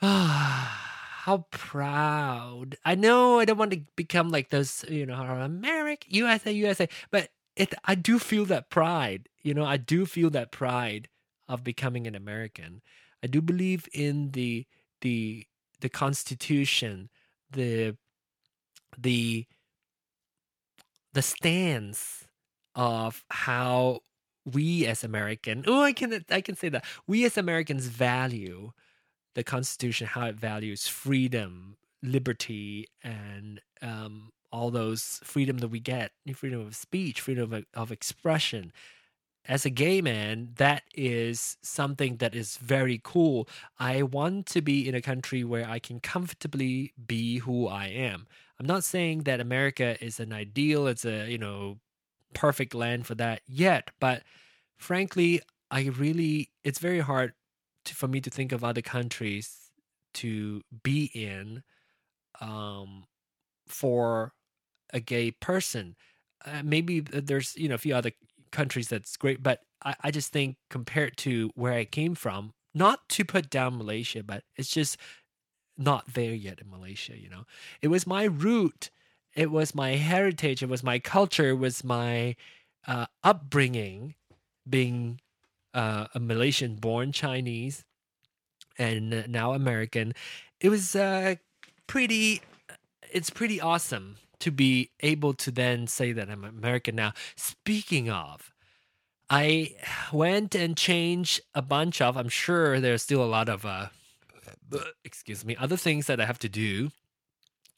how 0.00 1.46
proud. 1.50 2.76
I 2.84 2.94
know 2.94 3.38
I 3.38 3.44
don't 3.44 3.58
want 3.58 3.72
to 3.72 3.82
become 3.96 4.30
like 4.30 4.48
those, 4.50 4.84
you 4.88 5.04
know, 5.06 5.14
oh, 5.14 5.42
American 5.42 6.14
USA, 6.14 6.50
USA, 6.50 6.88
but 7.10 7.28
it 7.56 7.74
I 7.84 7.94
do 7.94 8.18
feel 8.18 8.46
that 8.46 8.70
pride. 8.70 9.28
You 9.42 9.54
know, 9.54 9.64
I 9.64 9.76
do 9.76 10.06
feel 10.06 10.30
that 10.30 10.50
pride 10.50 11.08
of 11.48 11.62
becoming 11.64 12.06
an 12.06 12.14
American. 12.14 12.80
I 13.22 13.26
do 13.26 13.42
believe 13.42 13.88
in 13.92 14.30
the 14.30 14.66
the 15.02 15.46
the 15.80 15.88
Constitution, 15.88 17.10
the 17.50 17.96
the 18.98 19.46
the 21.12 21.22
stance 21.22 22.24
of 22.74 23.24
how 23.30 24.00
we 24.44 24.86
as 24.86 25.04
American 25.04 25.64
oh 25.66 25.82
I 25.82 25.92
can 25.92 26.24
I 26.30 26.40
can 26.40 26.56
say 26.56 26.68
that 26.70 26.84
we 27.06 27.24
as 27.24 27.36
Americans 27.36 27.86
value 27.86 28.72
the 29.34 29.44
Constitution, 29.44 30.06
how 30.06 30.26
it 30.26 30.36
values 30.36 30.88
freedom, 30.88 31.76
liberty, 32.02 32.86
and 33.02 33.60
um, 33.82 34.30
all 34.52 34.70
those 34.70 35.20
freedom 35.22 35.58
that 35.58 35.68
we 35.68 35.80
get, 35.80 36.12
freedom 36.34 36.60
of 36.60 36.74
speech, 36.76 37.20
freedom 37.20 37.52
of, 37.52 37.64
of 37.74 37.92
expression, 37.92 38.72
as 39.46 39.64
a 39.64 39.70
gay 39.70 40.02
man, 40.02 40.50
that 40.56 40.82
is 40.94 41.56
something 41.62 42.16
that 42.18 42.34
is 42.34 42.58
very 42.58 43.00
cool. 43.02 43.48
I 43.78 44.02
want 44.02 44.46
to 44.48 44.60
be 44.60 44.88
in 44.88 44.94
a 44.94 45.00
country 45.00 45.44
where 45.44 45.68
I 45.68 45.78
can 45.78 45.98
comfortably 46.00 46.92
be 47.06 47.38
who 47.38 47.66
I 47.66 47.86
am. 47.86 48.26
I'm 48.60 48.66
not 48.66 48.84
saying 48.84 49.24
that 49.24 49.40
America 49.40 50.02
is 50.04 50.20
an 50.20 50.32
ideal, 50.34 50.88
it's 50.88 51.06
a, 51.06 51.30
you 51.30 51.38
know, 51.38 51.80
perfect 52.34 52.74
land 52.74 53.06
for 53.06 53.14
that 53.16 53.42
yet, 53.46 53.90
but 54.00 54.24
frankly, 54.78 55.42
I 55.70 55.84
really 55.84 56.50
it's 56.64 56.80
very 56.80 57.00
hard 57.00 57.34
to, 57.86 57.94
for 57.94 58.08
me 58.08 58.20
to 58.22 58.30
think 58.30 58.52
of 58.52 58.64
other 58.64 58.82
countries 58.82 59.72
to 60.14 60.62
be 60.82 61.10
in 61.14 61.62
um 62.40 63.04
for 63.68 64.34
a 64.92 65.00
gay 65.00 65.30
person. 65.32 65.96
Uh, 66.44 66.62
maybe 66.64 67.00
there's 67.00 67.56
you 67.56 67.68
know 67.68 67.74
a 67.76 67.78
few 67.78 67.94
other 67.94 68.12
countries 68.52 68.88
that's 68.88 69.16
great, 69.16 69.42
but 69.42 69.60
I, 69.84 69.94
I 70.04 70.10
just 70.10 70.32
think 70.32 70.56
compared 70.70 71.16
to 71.18 71.50
where 71.54 71.74
I 71.74 71.84
came 71.84 72.14
from, 72.14 72.52
not 72.74 73.08
to 73.10 73.24
put 73.24 73.50
down 73.50 73.78
Malaysia, 73.78 74.22
but 74.22 74.44
it's 74.56 74.70
just 74.70 74.96
not 75.80 76.14
there 76.14 76.34
yet 76.34 76.60
in 76.60 76.70
Malaysia, 76.70 77.18
you 77.18 77.28
know. 77.28 77.44
It 77.80 77.88
was 77.88 78.06
my 78.06 78.24
root, 78.24 78.90
it 79.34 79.50
was 79.50 79.74
my 79.74 79.92
heritage, 79.96 80.62
it 80.62 80.68
was 80.68 80.82
my 80.82 80.98
culture, 80.98 81.50
it 81.50 81.58
was 81.58 81.82
my 81.82 82.36
uh, 82.86 83.06
upbringing 83.24 84.14
being 84.68 85.20
uh, 85.74 86.06
a 86.14 86.20
Malaysian 86.20 86.76
born 86.76 87.12
Chinese 87.12 87.84
and 88.78 89.26
now 89.28 89.52
American. 89.52 90.12
It 90.60 90.68
was 90.68 90.94
uh, 90.94 91.36
pretty, 91.86 92.42
it's 93.10 93.30
pretty 93.30 93.60
awesome 93.60 94.16
to 94.40 94.50
be 94.50 94.90
able 95.00 95.34
to 95.34 95.50
then 95.50 95.86
say 95.86 96.12
that 96.12 96.30
I'm 96.30 96.44
American 96.44 96.96
now. 96.96 97.12
Speaking 97.36 98.10
of, 98.10 98.52
I 99.28 99.76
went 100.12 100.54
and 100.54 100.76
changed 100.76 101.40
a 101.54 101.62
bunch 101.62 102.00
of, 102.00 102.16
I'm 102.16 102.28
sure 102.28 102.80
there's 102.80 103.02
still 103.02 103.22
a 103.22 103.26
lot 103.26 103.48
of, 103.48 103.64
uh, 103.64 103.86
excuse 105.04 105.44
me, 105.44 105.56
other 105.56 105.76
things 105.76 106.06
that 106.06 106.20
I 106.20 106.26
have 106.26 106.38
to 106.40 106.48
do 106.48 106.90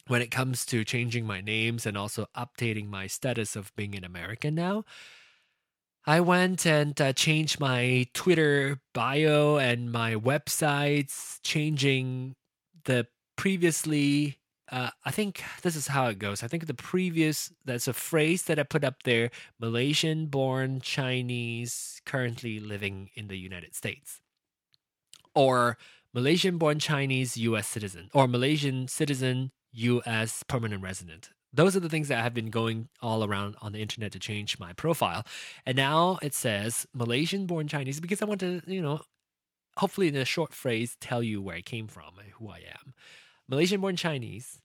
when 0.06 0.22
it 0.22 0.30
comes 0.30 0.66
to 0.66 0.84
changing 0.84 1.26
my 1.26 1.40
names 1.40 1.86
and 1.86 1.96
also 1.96 2.26
updating 2.36 2.88
my 2.88 3.06
status 3.06 3.56
of 3.56 3.74
being 3.76 3.94
an 3.94 4.04
American 4.04 4.54
now. 4.54 4.84
I 6.04 6.20
went 6.20 6.66
and 6.66 7.00
uh, 7.00 7.12
changed 7.12 7.60
my 7.60 8.08
Twitter 8.12 8.80
bio 8.92 9.56
and 9.58 9.92
my 9.92 10.16
websites, 10.16 11.38
changing 11.44 12.34
the 12.84 13.06
previously 13.36 14.38
uh, 14.72 14.88
I 15.04 15.10
think 15.10 15.44
this 15.60 15.76
is 15.76 15.88
how 15.88 16.06
it 16.06 16.18
goes. 16.18 16.42
I 16.42 16.48
think 16.48 16.66
the 16.66 16.72
previous, 16.72 17.52
that's 17.62 17.88
a 17.88 17.92
phrase 17.92 18.44
that 18.44 18.58
I 18.58 18.62
put 18.62 18.84
up 18.84 19.02
there 19.02 19.30
Malaysian 19.60 20.26
born 20.26 20.80
Chinese 20.80 22.00
currently 22.06 22.58
living 22.58 23.10
in 23.14 23.28
the 23.28 23.36
United 23.36 23.74
States. 23.74 24.22
Or 25.34 25.76
Malaysian 26.14 26.58
born 26.58 26.78
Chinese 26.78 27.36
US 27.38 27.66
citizen. 27.66 28.10
Or 28.12 28.28
Malaysian 28.28 28.86
citizen 28.88 29.50
US 29.72 30.42
permanent 30.42 30.82
resident. 30.82 31.30
Those 31.54 31.76
are 31.76 31.80
the 31.80 31.88
things 31.88 32.08
that 32.08 32.22
have 32.22 32.34
been 32.34 32.50
going 32.50 32.88
all 33.00 33.24
around 33.24 33.56
on 33.60 33.72
the 33.72 33.80
internet 33.80 34.12
to 34.12 34.18
change 34.18 34.58
my 34.58 34.72
profile. 34.72 35.24
And 35.66 35.76
now 35.76 36.18
it 36.22 36.34
says 36.34 36.86
Malaysian 36.94 37.46
born 37.46 37.68
Chinese 37.68 38.00
because 38.00 38.22
I 38.22 38.26
want 38.26 38.40
to, 38.40 38.62
you 38.66 38.80
know, 38.80 39.00
hopefully 39.76 40.08
in 40.08 40.16
a 40.16 40.24
short 40.24 40.52
phrase 40.52 40.96
tell 41.00 41.22
you 41.22 41.40
where 41.42 41.56
I 41.56 41.62
came 41.62 41.88
from 41.88 42.18
and 42.18 42.30
who 42.32 42.48
I 42.48 42.58
am. 42.58 42.94
Malaysian 43.48 43.80
born 43.80 43.96
Chinese, 43.96 44.60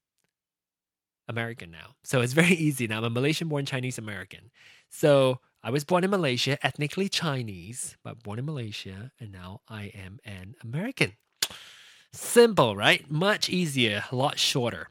American 1.28 1.72
now. 1.72 1.96
So 2.04 2.22
it's 2.22 2.34
very 2.34 2.56
easy 2.56 2.88
now. 2.88 3.00
I'm 3.00 3.06
a 3.06 3.10
Malaysian 3.10 3.48
born 3.48 3.66
Chinese 3.66 3.98
American. 3.98 4.52
So 4.90 5.40
I 5.64 5.72
was 5.72 5.84
born 5.84 6.04
in 6.04 6.10
Malaysia, 6.10 6.58
ethnically 6.66 7.10
Chinese, 7.10 7.98
but 8.04 8.24
born 8.24 8.40
in 8.40 8.46
Malaysia, 8.46 9.12
and 9.20 9.32
now 9.32 9.62
I 9.68 9.86
am 9.94 10.20
an 10.24 10.56
American. 10.64 11.14
Simple, 12.14 12.76
right? 12.76 13.10
Much 13.10 13.50
easier, 13.50 14.04
a 14.12 14.16
lot 14.16 14.40
shorter. 14.40 14.90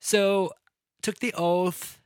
So 0.00 0.52
took 1.02 1.18
the 1.20 1.32
oath, 1.34 2.00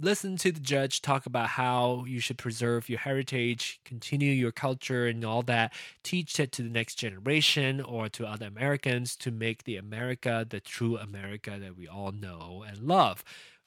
listen 0.00 0.36
to 0.36 0.52
the 0.52 0.60
judge 0.60 1.00
talk 1.02 1.26
about 1.26 1.48
how 1.48 2.04
you 2.06 2.20
should 2.20 2.38
preserve 2.38 2.88
your 2.88 2.98
heritage, 3.00 3.80
continue 3.84 4.32
your 4.32 4.52
culture 4.52 5.06
and 5.06 5.24
all 5.24 5.42
that, 5.42 5.72
teach 6.02 6.38
it 6.38 6.52
to 6.52 6.62
the 6.62 6.68
next 6.68 6.96
generation 6.96 7.80
or 7.80 8.08
to 8.10 8.26
other 8.26 8.46
Americans 8.46 9.16
to 9.16 9.30
make 9.30 9.64
the 9.64 9.76
America 9.76 10.46
the 10.48 10.60
true 10.60 10.98
America 10.98 11.58
that 11.58 11.76
we 11.76 11.88
all 11.88 12.12
know 12.12 12.64
and 12.68 12.78
love, 12.86 13.24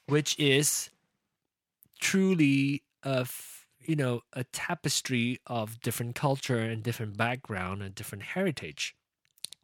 which 0.07 0.37
is 0.39 0.89
truly 1.99 2.83
a 3.03 3.27
you 3.81 3.95
know 3.95 4.21
a 4.33 4.43
tapestry 4.45 5.39
of 5.47 5.79
different 5.81 6.15
culture 6.15 6.59
and 6.59 6.83
different 6.83 7.17
background 7.17 7.81
and 7.81 7.95
different 7.95 8.23
heritage. 8.23 8.95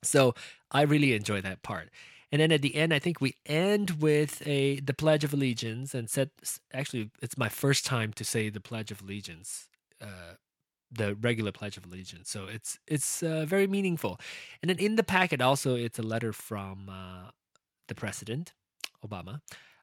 So 0.06 0.34
I 0.72 0.82
really 0.82 1.14
enjoy 1.14 1.42
that 1.42 1.64
part. 1.64 1.90
And 2.32 2.42
then 2.42 2.52
at 2.52 2.62
the 2.62 2.76
end, 2.76 2.94
I 2.94 3.00
think 3.00 3.22
we 3.22 3.36
end 3.46 4.02
with 4.02 4.46
a 4.46 4.80
the 4.80 4.94
Pledge 4.94 5.24
of 5.24 5.34
Allegiance 5.34 5.94
and 5.94 6.10
said 6.10 6.32
actually 6.74 7.12
it's 7.22 7.38
my 7.38 7.50
first 7.50 7.86
time 7.86 8.12
to 8.14 8.24
say 8.24 8.50
the 8.50 8.60
Pledge 8.60 8.92
of 8.92 9.02
Allegiance, 9.02 9.70
uh, 10.02 10.36
the 10.92 11.16
regular 11.16 11.52
Pledge 11.52 11.78
of 11.78 11.86
Allegiance. 11.86 12.30
So 12.30 12.48
it's 12.48 12.80
it's 12.88 13.24
uh, 13.24 13.46
very 13.48 13.68
meaningful. 13.68 14.20
And 14.62 14.70
then 14.70 14.80
in 14.80 14.96
the 14.96 15.04
packet 15.04 15.40
also 15.42 15.76
it's 15.76 16.00
a 16.00 16.04
letter 16.04 16.34
from 16.34 16.90
uh, 16.90 17.30
the 17.88 17.96
President 17.96 18.54
Obama. 19.06 19.42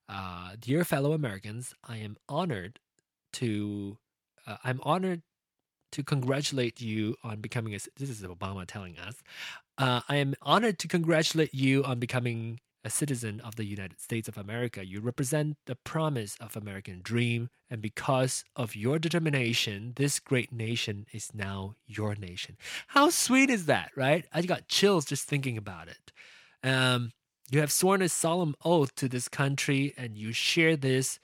Uh, 0.08 0.56
dear 0.58 0.85
fellow 0.85 1.12
Americans, 1.12 1.74
I 1.88 1.98
am 1.98 2.16
honored 2.28 2.80
to 3.35 3.98
uh, 4.46 4.56
I'm 4.64 4.80
honored 4.82 5.22
to 5.92 6.02
congratulate 6.02 6.80
you 6.80 7.16
on 7.22 7.40
becoming 7.40 7.74
a. 7.74 7.78
This 7.96 8.11
is 8.11 8.22
Obama 8.22 8.66
telling 8.66 8.98
us. 8.98 9.22
Uh, 9.78 10.00
I 10.08 10.16
am 10.16 10.35
honored 10.42 10.78
to 10.80 10.88
congratulate 10.88 11.54
you 11.54 11.82
on 11.85 11.98
becoming 11.98 12.61
a 12.85 12.90
citizen 12.90 13.40
of 13.40 13.56
the 13.56 13.64
United 13.64 14.00
States 14.00 14.28
of 14.28 14.37
America. 14.37 14.85
You 14.85 15.00
represent 15.00 15.56
the 15.66 15.76
promise 15.76 16.37
of 16.40 16.56
American 16.56 17.00
dream, 17.02 17.48
and 17.70 17.80
because 17.80 18.44
of 18.56 18.74
your 18.74 18.98
determination, 18.98 19.92
this 19.96 20.18
great 20.18 20.52
nation 20.52 21.06
is 21.12 21.30
now 21.32 21.76
your 21.87 22.14
nation. 22.16 22.56
How 22.88 23.11
sweet 23.11 23.50
is 23.50 23.66
that, 23.66 23.92
right? 23.96 24.26
I 24.32 24.42
got 24.42 24.68
chills 24.68 25.04
just 25.04 25.28
thinking 25.28 25.56
about 25.56 25.88
it. 25.88 26.12
Um, 26.64 27.12
you 27.50 27.61
have 27.61 27.72
sworn 27.72 28.02
a 28.02 28.08
solemn 28.08 28.54
oath 28.64 28.94
to 28.96 29.08
this 29.08 29.28
country, 29.28 29.94
and 29.96 30.16
you 30.16 30.32
share 30.32 30.76
this. 30.76 31.18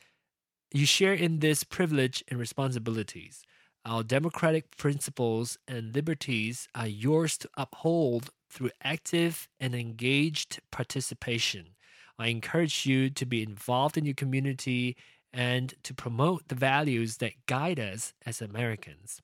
You 0.72 0.86
share 0.86 1.14
in 1.14 1.40
this 1.40 1.64
privilege 1.64 2.22
and 2.28 2.38
responsibilities. 2.38 3.42
Our 3.84 4.02
democratic 4.02 4.76
principles 4.76 5.58
and 5.66 5.94
liberties 5.94 6.68
are 6.74 6.86
yours 6.86 7.38
to 7.38 7.48
uphold 7.56 8.30
through 8.48 8.70
active 8.82 9.48
and 9.60 9.74
engaged 9.74 10.60
participation. 10.70 11.76
I 12.18 12.28
encourage 12.28 12.86
you 12.86 13.10
to 13.10 13.26
be 13.26 13.42
involved 13.42 13.96
in 13.96 14.04
your 14.04 14.14
community 14.14 14.96
and 15.32 15.74
to 15.84 15.94
promote 15.94 16.48
the 16.48 16.54
values 16.54 17.18
that 17.18 17.46
guide 17.46 17.78
us 17.78 18.12
as 18.26 18.40
Americans. 18.40 19.20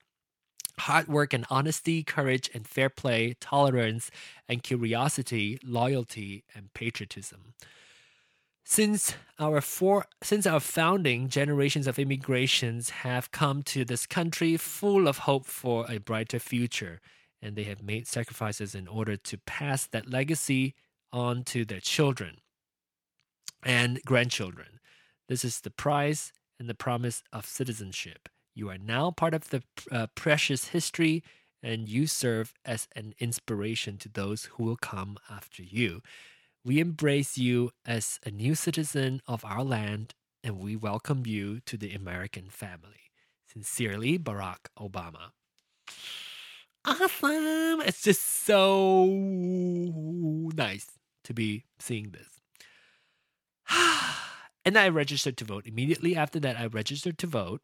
Hard 0.79 1.07
work 1.07 1.33
and 1.33 1.45
honesty, 1.49 2.03
courage 2.03 2.49
and 2.53 2.67
fair 2.67 2.89
play, 2.89 3.35
tolerance 3.39 4.11
and 4.47 4.61
curiosity, 4.61 5.57
loyalty 5.63 6.43
and 6.53 6.73
patriotism. 6.73 7.53
Since 8.67 9.15
our 9.39 9.61
for, 9.61 10.05
since 10.23 10.47
our 10.47 10.59
founding, 10.59 11.29
generations 11.29 11.87
of 11.87 11.99
immigrations 11.99 12.89
have 12.89 13.31
come 13.31 13.61
to 13.63 13.85
this 13.85 14.05
country 14.05 14.57
full 14.57 15.07
of 15.07 15.19
hope 15.19 15.45
for 15.45 15.85
a 15.89 15.99
brighter 15.99 16.39
future, 16.39 16.99
and 17.45 17.55
they 17.55 17.63
have 17.63 17.83
made 17.83 18.07
sacrifices 18.07 18.73
in 18.73 18.87
order 18.87 19.15
to 19.15 19.37
pass 19.37 19.85
that 19.85 20.09
legacy 20.09 20.73
on 21.13 21.43
to 21.43 21.63
their 21.63 21.79
children 21.79 22.37
and 23.63 24.01
grandchildren. 24.03 24.79
This 25.29 25.45
is 25.45 25.61
the 25.61 25.69
prize 25.69 26.33
and 26.59 26.67
the 26.67 26.73
promise 26.73 27.21
of 27.31 27.45
citizenship. 27.45 28.29
You 28.55 28.69
are 28.69 28.79
now 28.79 29.11
part 29.11 29.35
of 29.35 29.49
the 29.51 29.61
uh, 29.91 30.07
precious 30.15 30.69
history, 30.69 31.23
and 31.61 31.87
you 31.87 32.07
serve 32.07 32.53
as 32.65 32.87
an 32.95 33.13
inspiration 33.19 33.97
to 33.99 34.09
those 34.09 34.45
who 34.45 34.63
will 34.63 34.77
come 34.77 35.17
after 35.29 35.61
you. 35.61 36.01
We 36.63 36.79
embrace 36.79 37.37
you 37.37 37.71
as 37.85 38.19
a 38.25 38.31
new 38.31 38.55
citizen 38.55 39.21
of 39.27 39.45
our 39.45 39.63
land, 39.63 40.15
and 40.43 40.59
we 40.59 40.75
welcome 40.75 41.23
you 41.27 41.59
to 41.67 41.77
the 41.77 41.93
American 41.93 42.49
family. 42.49 43.11
Sincerely, 43.45 44.17
Barack 44.17 44.69
Obama. 44.79 45.31
Awesome! 46.85 47.81
It's 47.81 48.03
just 48.03 48.21
so 48.45 49.05
nice 50.55 50.85
to 51.23 51.33
be 51.33 51.65
seeing 51.79 52.11
this. 52.11 52.41
and 54.65 54.77
I 54.77 54.89
registered 54.89 55.37
to 55.37 55.45
vote. 55.45 55.65
Immediately 55.65 56.15
after 56.15 56.39
that, 56.41 56.59
I 56.59 56.67
registered 56.67 57.17
to 57.19 57.27
vote. 57.27 57.61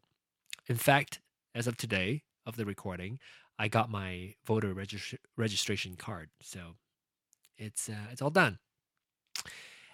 In 0.66 0.76
fact, 0.76 1.20
as 1.54 1.66
of 1.66 1.76
today 1.76 2.24
of 2.44 2.56
the 2.56 2.64
recording, 2.64 3.20
I 3.58 3.68
got 3.68 3.90
my 3.90 4.34
voter 4.44 4.74
registr- 4.74 5.18
registration 5.36 5.94
card. 5.94 6.30
So 6.40 6.76
it's 7.56 7.88
uh, 7.88 8.08
it's 8.10 8.22
all 8.22 8.30
done. 8.30 8.58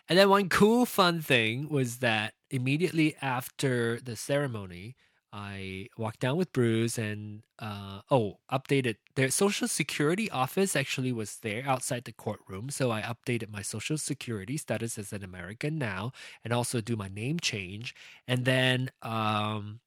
And 0.09 0.19
then 0.19 0.31
one 0.31 0.49
cool 0.49 0.87
fun 0.87 1.21
thing 1.21 1.69
was 1.69 1.99
that 1.99 2.33
immediately 2.51 3.15
after 3.21 4.01
the 4.01 4.17
ceremony, 4.17 4.97
I 5.33 5.89
walked 5.99 6.21
down 6.21 6.37
with 6.37 6.53
Bruce 6.53 6.97
and 6.97 7.43
uh, 7.59 8.01
oh, 8.11 8.39
updated 8.51 8.97
their 9.15 9.31
social 9.31 9.69
security 9.69 10.31
office 10.31 10.75
actually 10.75 11.13
was 11.13 11.39
there 11.43 11.65
outside 11.67 12.05
the 12.05 12.13
courtroom. 12.13 12.71
So 12.71 12.91
I 12.91 13.03
updated 13.03 13.51
my 13.51 13.63
social 13.63 13.99
security 13.99 14.57
status 14.57 14.97
as 14.97 15.13
an 15.13 15.23
American 15.23 15.79
now 15.79 16.13
and 16.43 16.53
also 16.53 16.81
do 16.81 16.97
my 16.97 17.09
name 17.09 17.39
change. 17.41 17.95
And 18.27 18.45
then 18.45 18.91
um, 19.03 19.81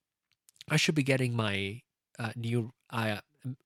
I 0.69 0.77
should 0.77 0.95
be 0.95 1.03
getting 1.03 1.35
my 1.35 1.81
uh, 2.19 2.31
new 2.35 2.73
uh, 2.91 3.17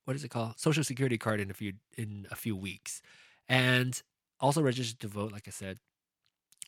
what 0.04 0.16
is 0.16 0.24
it 0.24 0.30
called 0.30 0.58
social 0.58 0.84
security 0.84 1.18
card 1.18 1.40
in 1.40 1.50
a 1.50 1.54
few 1.54 1.74
in 1.96 2.26
a 2.30 2.36
few 2.36 2.56
weeks, 2.56 3.02
and 3.48 4.00
also 4.40 4.62
registered 4.62 5.00
to 5.00 5.08
vote. 5.08 5.32
Like 5.32 5.46
I 5.46 5.50
said. 5.50 5.78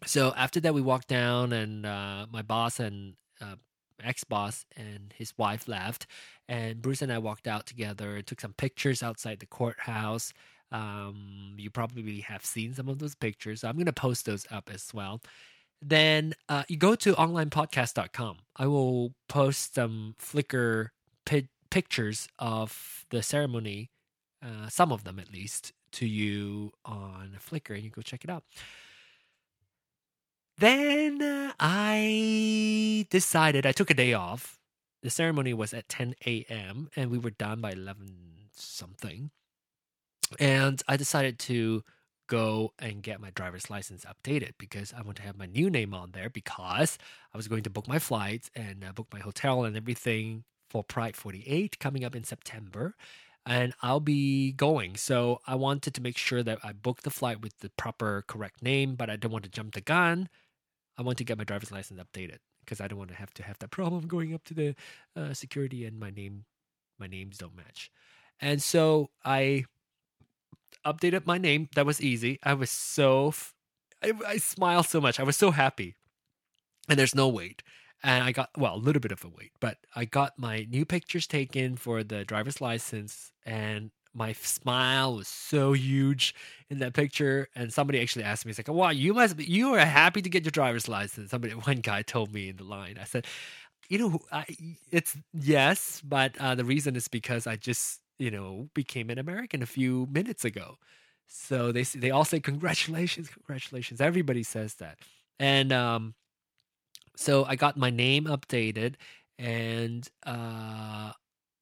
So 0.07 0.33
after 0.37 0.61
that, 0.61 0.75
we 0.75 0.81
walked 0.81 1.09
down, 1.09 1.53
and 1.53 1.85
uh, 1.85 2.27
my 2.31 2.43
boss 2.43 2.79
and 2.79 3.15
uh, 3.41 3.57
ex 4.03 4.25
boss 4.25 4.65
and 4.77 5.13
his 5.17 5.33
wife 5.39 5.69
left, 5.69 6.07
and 6.49 6.81
Bruce 6.81 7.03
and 7.03 7.13
I 7.13 7.19
walked 7.19 7.47
out 7.47 7.67
together 7.67 8.23
took 8.23 8.41
some 8.41 8.55
pictures 8.55 9.03
outside 9.03 9.41
the 9.41 9.47
courthouse. 9.47 10.33
Um, 10.71 11.55
you 11.57 11.71
probably 11.71 12.21
have 12.21 12.45
seen 12.45 12.75
some 12.75 12.89
of 12.89 12.99
those 12.99 13.15
pictures. 13.15 13.63
So 13.63 13.69
I'm 13.69 13.77
going 13.77 13.87
to 13.87 13.93
post 13.93 14.27
those 14.27 14.47
up 14.51 14.71
as 14.73 14.93
well 14.93 15.23
then 15.81 16.35
uh, 16.49 16.65
you 16.69 16.77
go 16.77 16.95
to 16.97 17.15
onlinepodcast.com. 17.15 18.39
I 18.57 18.67
will 18.67 19.15
post 19.29 19.75
some 19.75 20.15
Flickr 20.19 20.89
pi- 21.25 21.49
pictures 21.71 22.29
of 22.39 23.05
the 23.11 23.23
ceremony, 23.23 23.91
uh, 24.45 24.69
some 24.69 24.93
of 24.93 25.05
them 25.05 25.19
at 25.19 25.33
least, 25.33 25.73
to 25.93 26.07
you 26.07 26.73
on 26.85 27.37
Flickr, 27.39 27.75
and 27.75 27.85
you 27.85 27.91
go 27.91 28.03
check 28.03 28.25
it 28.25 28.31
out. 28.31 28.45
Then 30.59 31.23
uh, 31.23 31.53
I 31.61 33.07
decided 33.11 33.65
I 33.65 33.73
took 33.73 33.91
a 33.91 33.95
day 33.95 34.13
off. 34.13 34.59
The 35.03 35.11
ceremony 35.11 35.55
was 35.55 35.73
at 35.73 35.89
10 35.89 36.17
a.m. 36.27 36.91
and 36.97 37.11
we 37.11 37.19
were 37.19 37.31
done 37.31 37.61
by 37.61 37.71
11 37.71 38.09
something. 38.55 39.31
And 40.41 40.83
I 40.89 40.97
decided 40.97 41.39
to 41.41 41.85
go 42.27 42.73
and 42.79 43.03
get 43.03 43.21
my 43.21 43.31
driver's 43.31 43.71
license 43.71 44.05
updated 44.05 44.53
because 44.59 44.93
I 44.93 45.03
want 45.03 45.17
to 45.19 45.23
have 45.23 45.39
my 45.39 45.47
new 45.47 45.71
name 45.71 45.95
on 45.95 46.11
there 46.11 46.29
because 46.29 46.99
I 47.33 47.37
was 47.37 47.49
going 47.49 47.63
to 47.63 47.71
book 47.71 47.87
my 47.87 48.01
flights 48.01 48.51
and 48.55 48.85
uh, 48.85 48.93
book 48.93 49.07
my 49.13 49.21
hotel 49.21 49.65
and 49.65 49.77
everything 49.77 50.45
for 50.69 50.83
Pride 50.83 51.17
48 51.17 51.79
coming 51.79 52.05
up 52.05 52.17
in 52.17 52.25
September. 52.25 52.97
And 53.47 53.73
I'll 53.81 54.01
be 54.01 54.53
going. 54.53 54.97
So 54.97 55.41
I 55.47 55.55
wanted 55.55 55.95
to 55.95 56.03
make 56.03 56.19
sure 56.19 56.43
that 56.43 56.59
I 56.65 56.73
booked 56.73 57.05
the 57.05 57.11
flight 57.11 57.41
with 57.41 57.61
the 57.61 57.71
proper, 57.71 58.25
correct 58.27 58.61
name, 58.61 58.97
but 58.97 59.09
I 59.09 59.17
don't 59.17 59.33
want 59.33 59.45
to 59.45 59.51
jump 59.51 59.75
the 59.75 59.81
gun. 59.81 60.29
I 60.99 61.03
want 61.03 61.19
to 61.19 61.25
get 61.25 61.39
my 61.39 61.45
driver's 61.45 61.71
license 61.71 62.01
updated 62.01 62.39
because 62.61 62.81
I 62.81 62.89
don't 62.89 62.99
want 62.99 63.11
to 63.11 63.17
have 63.17 63.33
to 63.35 63.43
have 63.43 63.59
that 63.61 63.71
problem 63.71 64.07
going 64.07 64.35
up 64.35 64.45
to 64.45 64.55
the 64.55 64.75
uh, 65.17 65.33
security 65.33 65.85
and 65.85 65.99
my 65.99 66.11
name, 66.11 66.45
my 66.99 67.07
names 67.07 67.39
don't 67.39 67.57
match. 67.57 67.91
And 68.41 68.63
so 68.63 69.11
I 69.25 69.65
updated 70.85 71.27
my 71.27 71.39
name. 71.39 71.69
That 71.75 71.87
was 71.87 72.01
easy. 72.01 72.39
I 72.43 72.55
was 72.55 72.71
so, 72.71 73.33
I, 74.03 74.13
I 74.27 74.37
smiled 74.39 74.87
so 74.87 75.01
much. 75.01 75.19
I 75.19 75.25
was 75.25 75.37
so 75.37 75.51
happy. 75.51 75.95
And 76.89 76.99
there's 76.99 77.15
no 77.15 77.29
wait. 77.29 77.63
And 78.03 78.23
I 78.23 78.33
got, 78.33 78.51
well, 78.57 78.77
a 78.77 78.79
little 78.79 79.01
bit 79.01 79.13
of 79.13 79.25
a 79.25 79.29
wait, 79.29 79.51
but 79.61 79.79
I 79.97 80.05
got 80.05 80.39
my 80.39 80.67
new 80.71 80.85
pictures 80.85 81.27
taken 81.27 81.77
for 81.77 82.05
the 82.05 82.25
driver's 82.25 82.61
license. 82.61 83.33
And 83.45 83.91
my 84.19 84.33
smile 84.35 85.17
was 85.17 85.29
so 85.29 85.73
huge 85.73 86.35
in 86.71 86.81
that 86.81 86.93
picture. 86.95 87.49
And 87.55 87.73
somebody 87.73 88.01
actually 88.01 88.25
asked 88.25 88.45
me, 88.45 88.51
"It's 88.51 88.59
like, 88.59 88.69
wow, 88.69 88.91
you 88.91 89.15
must 89.15 89.37
be, 89.37 89.45
you 89.45 89.75
are 89.75 89.81
happy 89.87 90.21
to 90.23 90.29
get 90.29 90.45
your 90.45 90.51
driver's 90.51 90.89
license." 90.89 91.31
Somebody, 91.31 91.55
one 91.71 91.79
guy 91.81 92.03
told 92.03 92.33
me 92.35 92.49
in 92.51 92.57
the 92.57 92.65
line. 92.65 92.99
I 93.01 93.05
said, 93.05 93.27
"You 93.89 93.99
know, 93.99 94.21
I, 94.33 94.45
it's 94.91 95.17
yes, 95.33 96.03
but 96.05 96.37
uh, 96.39 96.55
the 96.55 96.65
reason 96.65 96.97
is 96.97 97.09
because 97.09 97.47
I 97.47 97.57
just 97.57 98.01
you 98.19 98.31
know, 98.31 98.69
became 98.75 99.11
an 99.11 99.19
American 99.19 99.63
a 99.63 99.67
few 99.67 100.07
minutes 100.11 100.45
ago. 100.45 100.77
So 101.27 101.73
they 101.73 101.83
they 101.83 102.11
all 102.11 102.25
say 102.25 102.41
congratulations, 102.41 103.29
congratulations. 103.29 104.01
Everybody 104.01 104.43
says 104.43 104.75
that, 104.77 104.99
and 105.39 105.73
um, 105.73 106.15
so 107.17 107.45
I 107.45 107.57
got 107.57 107.77
my 107.77 107.91
name 107.91 108.25
updated 108.25 108.95
and 109.39 110.09
uh, 110.25 111.13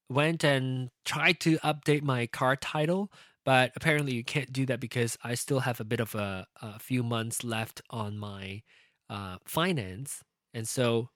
went 0.09 0.45
and 0.45 0.91
tried 1.05 1.41
to 1.41 1.59
update 1.59 2.03
my 2.03 2.27
car 2.27 2.57
title, 2.57 3.11
but 3.45 3.73
apparently 3.77 4.15
you 4.15 4.25
can't 4.25 4.53
do 4.53 4.67
that 4.67 4.81
because 4.81 5.17
I 5.23 5.35
still 5.35 5.61
have 5.61 5.81
a 5.81 5.85
bit 5.85 6.01
of 6.01 6.15
a, 6.15 6.47
a 6.61 6.79
few 6.79 7.03
months 7.03 7.45
left 7.45 7.83
on 7.91 8.19
my 8.19 8.63
uh, 9.09 9.37
finance, 9.45 10.23
and 10.53 10.67
so 10.67 11.11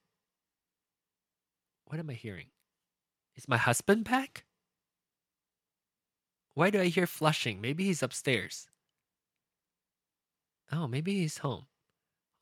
what 1.86 1.98
am 1.98 2.10
I 2.10 2.14
hearing? 2.14 2.46
Is 3.36 3.48
my 3.48 3.56
husband 3.56 4.04
back? 4.04 4.44
Why 6.54 6.70
do 6.70 6.80
I 6.80 6.86
hear 6.86 7.06
flushing? 7.06 7.60
Maybe 7.60 7.84
he's 7.84 8.02
upstairs. 8.02 8.68
Oh, 10.72 10.86
maybe 10.86 11.14
he's 11.14 11.38
home. 11.38 11.66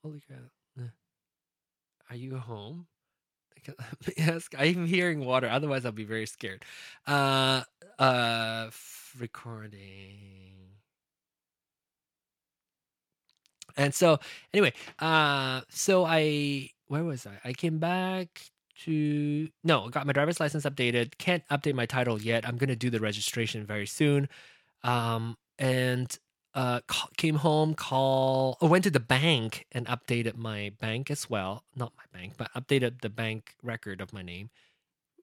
Holy 0.02 0.20
crap. 0.20 0.50
Are 2.10 2.16
you 2.16 2.38
home? 2.38 2.86
yes, 4.16 4.48
I'm 4.56 4.86
hearing 4.86 5.24
water. 5.24 5.48
Otherwise, 5.48 5.84
I'll 5.84 5.92
be 5.92 6.04
very 6.04 6.26
scared. 6.26 6.64
Uh, 7.06 7.62
uh, 7.98 8.70
recording. 9.18 10.54
And 13.76 13.94
so, 13.94 14.18
anyway, 14.52 14.72
uh, 14.98 15.60
so 15.68 16.04
I, 16.04 16.70
where 16.88 17.04
was 17.04 17.26
I? 17.26 17.38
I 17.44 17.52
came 17.52 17.78
back 17.78 18.50
to 18.84 19.48
no, 19.64 19.88
got 19.88 20.06
my 20.06 20.12
driver's 20.12 20.40
license 20.40 20.64
updated. 20.64 21.18
Can't 21.18 21.46
update 21.48 21.74
my 21.74 21.86
title 21.86 22.20
yet. 22.20 22.46
I'm 22.46 22.56
gonna 22.56 22.76
do 22.76 22.90
the 22.90 23.00
registration 23.00 23.64
very 23.66 23.86
soon. 23.86 24.28
Um, 24.84 25.36
and 25.58 26.16
uh, 26.58 26.80
came 27.16 27.36
home, 27.36 27.72
call, 27.72 28.58
oh, 28.60 28.66
went 28.66 28.82
to 28.82 28.90
the 28.90 28.98
bank 28.98 29.64
and 29.70 29.86
updated 29.86 30.36
my 30.36 30.72
bank 30.80 31.08
as 31.08 31.30
well. 31.30 31.62
Not 31.76 31.92
my 31.96 32.18
bank, 32.18 32.32
but 32.36 32.52
updated 32.52 33.00
the 33.00 33.08
bank 33.08 33.54
record 33.62 34.00
of 34.00 34.12
my 34.12 34.22
name. 34.22 34.50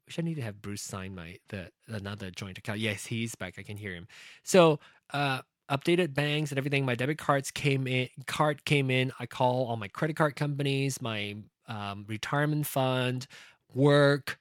Which 0.06 0.18
I 0.18 0.22
need 0.22 0.36
to 0.36 0.42
have 0.44 0.62
Bruce 0.62 0.82
sign 0.82 1.14
my 1.14 1.40
the 1.50 1.72
another 1.88 2.32
joint 2.32 2.58
account. 2.58 2.80
Yes, 2.80 3.08
he's 3.08 3.36
back. 3.36 3.56
I 3.58 3.64
can 3.64 3.76
hear 3.76 3.94
him. 3.94 4.08
So, 4.44 4.80
uh, 5.12 5.42
updated 5.70 6.14
banks 6.14 6.52
and 6.52 6.58
everything. 6.58 6.86
My 6.86 6.96
debit 6.96 7.18
cards 7.18 7.52
came 7.52 7.86
in. 7.86 8.08
Card 8.28 8.64
came 8.64 8.90
in. 8.90 9.12
I 9.20 9.26
call 9.26 9.66
all 9.66 9.76
my 9.76 9.90
credit 9.90 10.16
card 10.16 10.38
companies, 10.38 11.02
my 11.02 11.36
um, 11.68 12.06
retirement 12.08 12.66
fund, 12.66 13.28
work, 13.74 14.40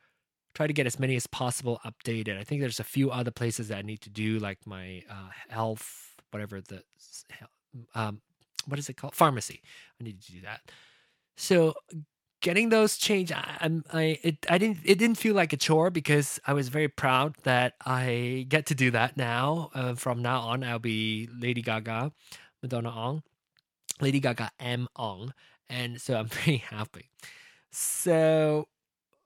try 0.54 0.68
to 0.68 0.72
get 0.72 0.86
as 0.86 1.00
many 1.00 1.16
as 1.16 1.26
possible 1.26 1.80
updated. 1.84 2.38
I 2.38 2.44
think 2.44 2.60
there's 2.60 2.78
a 2.78 2.84
few 2.84 3.10
other 3.10 3.32
places 3.32 3.66
that 3.68 3.78
I 3.78 3.82
need 3.82 4.02
to 4.02 4.10
do, 4.10 4.38
like 4.38 4.64
my 4.64 5.02
uh, 5.10 5.30
health, 5.48 6.13
whatever 6.34 6.60
the, 6.60 6.82
um, 7.94 8.20
what 8.66 8.78
is 8.80 8.88
it 8.88 8.96
called? 8.96 9.14
Pharmacy. 9.14 9.62
I 10.00 10.04
need 10.04 10.20
to 10.20 10.32
do 10.32 10.40
that. 10.40 10.60
So 11.36 11.74
getting 12.42 12.70
those 12.70 12.96
change, 12.98 13.30
I, 13.30 13.70
I, 13.92 14.18
it, 14.22 14.46
I 14.50 14.58
didn't, 14.58 14.78
it 14.84 14.98
didn't 14.98 15.16
feel 15.16 15.34
like 15.34 15.52
a 15.52 15.56
chore 15.56 15.90
because 15.90 16.40
I 16.44 16.52
was 16.52 16.68
very 16.68 16.88
proud 16.88 17.36
that 17.44 17.74
I 17.86 18.46
get 18.48 18.66
to 18.66 18.74
do 18.74 18.90
that 18.90 19.16
now. 19.16 19.70
Uh, 19.74 19.94
from 19.94 20.22
now 20.22 20.40
on, 20.40 20.64
I'll 20.64 20.80
be 20.80 21.28
Lady 21.38 21.62
Gaga, 21.62 22.10
Madonna 22.62 22.90
Ong, 22.90 23.22
Lady 24.00 24.18
Gaga 24.18 24.50
M 24.58 24.88
Ong, 24.96 25.32
and 25.68 26.00
so 26.00 26.16
I'm 26.16 26.28
pretty 26.28 26.58
happy. 26.58 27.10
So 27.70 28.66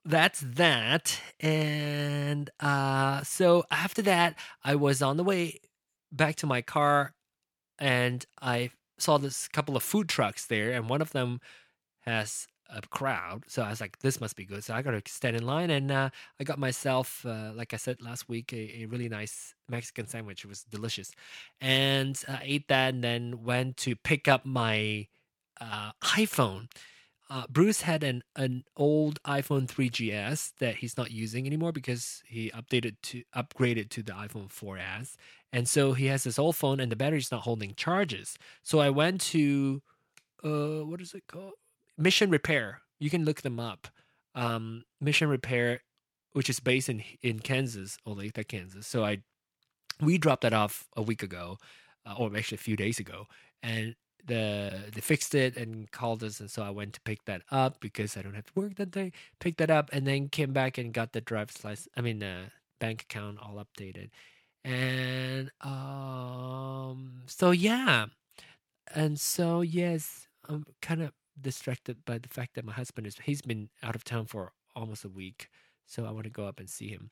that's 0.05 0.40
that. 0.40 1.21
And 1.40 2.51
uh, 2.61 3.23
so 3.23 3.64
after 3.71 4.03
that, 4.03 4.37
I 4.62 4.75
was 4.75 5.01
on 5.01 5.16
the 5.16 5.25
way 5.25 5.61
back 6.12 6.37
to 6.37 6.47
my 6.47 6.62
car 6.62 7.14
and 7.79 8.25
I 8.40 8.71
saw 8.99 9.18
this 9.18 9.49
couple 9.49 9.77
of 9.77 9.83
food 9.83 10.09
trucks 10.09 10.47
there, 10.47 10.73
and 10.73 10.88
one 10.88 11.01
of 11.01 11.12
them 11.12 11.40
has 12.01 12.47
a 12.68 12.83
crowd. 12.83 13.44
So 13.47 13.62
I 13.62 13.71
was 13.71 13.81
like, 13.81 13.99
this 14.01 14.21
must 14.21 14.37
be 14.37 14.44
good. 14.44 14.62
So 14.62 14.75
I 14.75 14.83
got 14.83 14.90
to 14.90 15.12
stand 15.12 15.37
in 15.37 15.47
line, 15.47 15.71
and 15.71 15.90
uh, 15.90 16.11
I 16.38 16.44
got 16.44 16.59
myself, 16.59 17.25
uh, 17.25 17.53
like 17.55 17.73
I 17.73 17.77
said 17.77 18.03
last 18.03 18.29
week, 18.29 18.53
a, 18.53 18.83
a, 18.83 18.87
really 18.87 19.09
nice 19.09 19.55
Mexican 19.68 20.07
sandwich. 20.07 20.44
It 20.44 20.49
was 20.49 20.64
delicious, 20.64 21.12
and 21.61 22.21
I 22.29 22.40
ate 22.42 22.68
that, 22.68 22.94
and 22.94 23.05
then 23.05 23.44
went 23.44 23.77
to 23.79 23.97
pick 23.97 24.29
up 24.29 24.44
my 24.44 25.07
uh, 25.61 25.92
iPhone. 26.03 26.68
Uh, 27.31 27.44
Bruce 27.51 27.83
had 27.83 28.03
an 28.03 28.23
an 28.37 28.64
old 28.75 29.23
iPhone 29.23 29.66
3GS 29.66 30.53
that 30.61 30.77
he's 30.77 30.97
not 30.97 31.11
using 31.11 31.47
anymore 31.47 31.73
because 31.73 32.23
he 32.27 32.51
updated 32.51 32.97
to 33.03 33.23
upgraded 33.37 33.90
to 33.90 34.03
the 34.03 34.12
iPhone 34.12 34.49
4S, 34.49 35.16
and 35.53 35.69
so 35.69 35.93
he 35.93 36.07
has 36.07 36.25
this 36.25 36.39
old 36.39 36.57
phone 36.57 36.81
and 36.81 36.93
the 36.93 36.97
battery's 36.97 37.33
not 37.33 37.43
holding 37.43 37.75
charges. 37.75 38.37
So 38.63 38.81
I 38.81 38.91
went 38.91 39.21
to, 39.33 39.83
uh, 40.45 40.85
what 40.85 41.01
is 41.01 41.15
it 41.15 41.25
called? 41.27 41.55
Mission 41.97 42.31
Repair. 42.31 42.83
You 42.99 43.11
can 43.11 43.25
look 43.25 43.43
them 43.43 43.59
up. 43.59 43.89
Um, 44.35 44.85
Mission 45.01 45.29
Repair, 45.29 45.83
which 46.33 46.51
is 46.51 46.61
based 46.61 46.89
in 46.89 47.03
in 47.23 47.41
Kansas, 47.41 47.99
Olathe, 48.07 48.47
Kansas. 48.47 48.87
So 48.87 49.05
I 49.05 49.23
we 50.01 50.19
dropped 50.19 50.43
that 50.43 50.53
off 50.53 50.87
a 50.97 51.03
week 51.03 51.23
ago, 51.23 51.59
uh, 52.07 52.15
or 52.17 52.35
actually 52.37 52.57
a 52.57 52.59
few 52.59 52.77
days 52.77 52.99
ago, 53.01 53.27
and 53.63 53.97
the 54.25 54.85
they 54.93 55.01
fixed 55.01 55.35
it 55.35 55.57
and 55.57 55.91
called 55.91 56.23
us, 56.23 56.41
and 56.41 56.51
so 56.51 56.63
I 56.63 56.71
went 56.71 56.93
to 56.95 57.01
pick 57.01 57.25
that 57.25 57.43
up 57.51 57.81
because 57.81 58.17
I 58.17 58.23
don't 58.23 58.35
have 58.35 58.47
to 58.47 58.53
work 58.55 58.77
that 58.77 58.91
day. 58.91 59.13
Picked 59.41 59.59
that 59.59 59.71
up 59.71 59.91
and 59.93 60.07
then 60.07 60.29
came 60.29 60.53
back 60.53 60.79
and 60.79 60.93
got 60.93 61.13
the 61.13 61.21
driver's 61.21 61.65
license. 61.65 61.89
I 61.97 62.01
mean, 62.03 62.23
uh, 62.23 62.51
bank 62.79 63.03
account 63.03 63.39
all 63.41 63.65
updated, 63.65 64.11
and 64.69 65.51
um, 65.63 67.23
so 67.27 67.51
yeah, 67.53 68.07
and 68.95 69.19
so 69.19 69.63
yes, 69.63 70.27
I'm 70.49 70.67
kind 70.83 71.03
of 71.03 71.13
distracted 71.41 72.05
by 72.05 72.19
the 72.19 72.29
fact 72.29 72.55
that 72.55 72.65
my 72.65 72.73
husband 72.73 73.07
is 73.07 73.17
he's 73.23 73.41
been 73.41 73.71
out 73.83 73.95
of 73.95 74.05
town 74.05 74.27
for 74.27 74.53
almost 74.77 75.05
a 75.05 75.09
week, 75.09 75.49
so 75.87 76.05
I 76.05 76.11
want 76.11 76.25
to 76.25 76.31
go 76.31 76.47
up 76.47 76.61
and 76.61 76.69
see 76.69 76.89
him. 76.89 77.11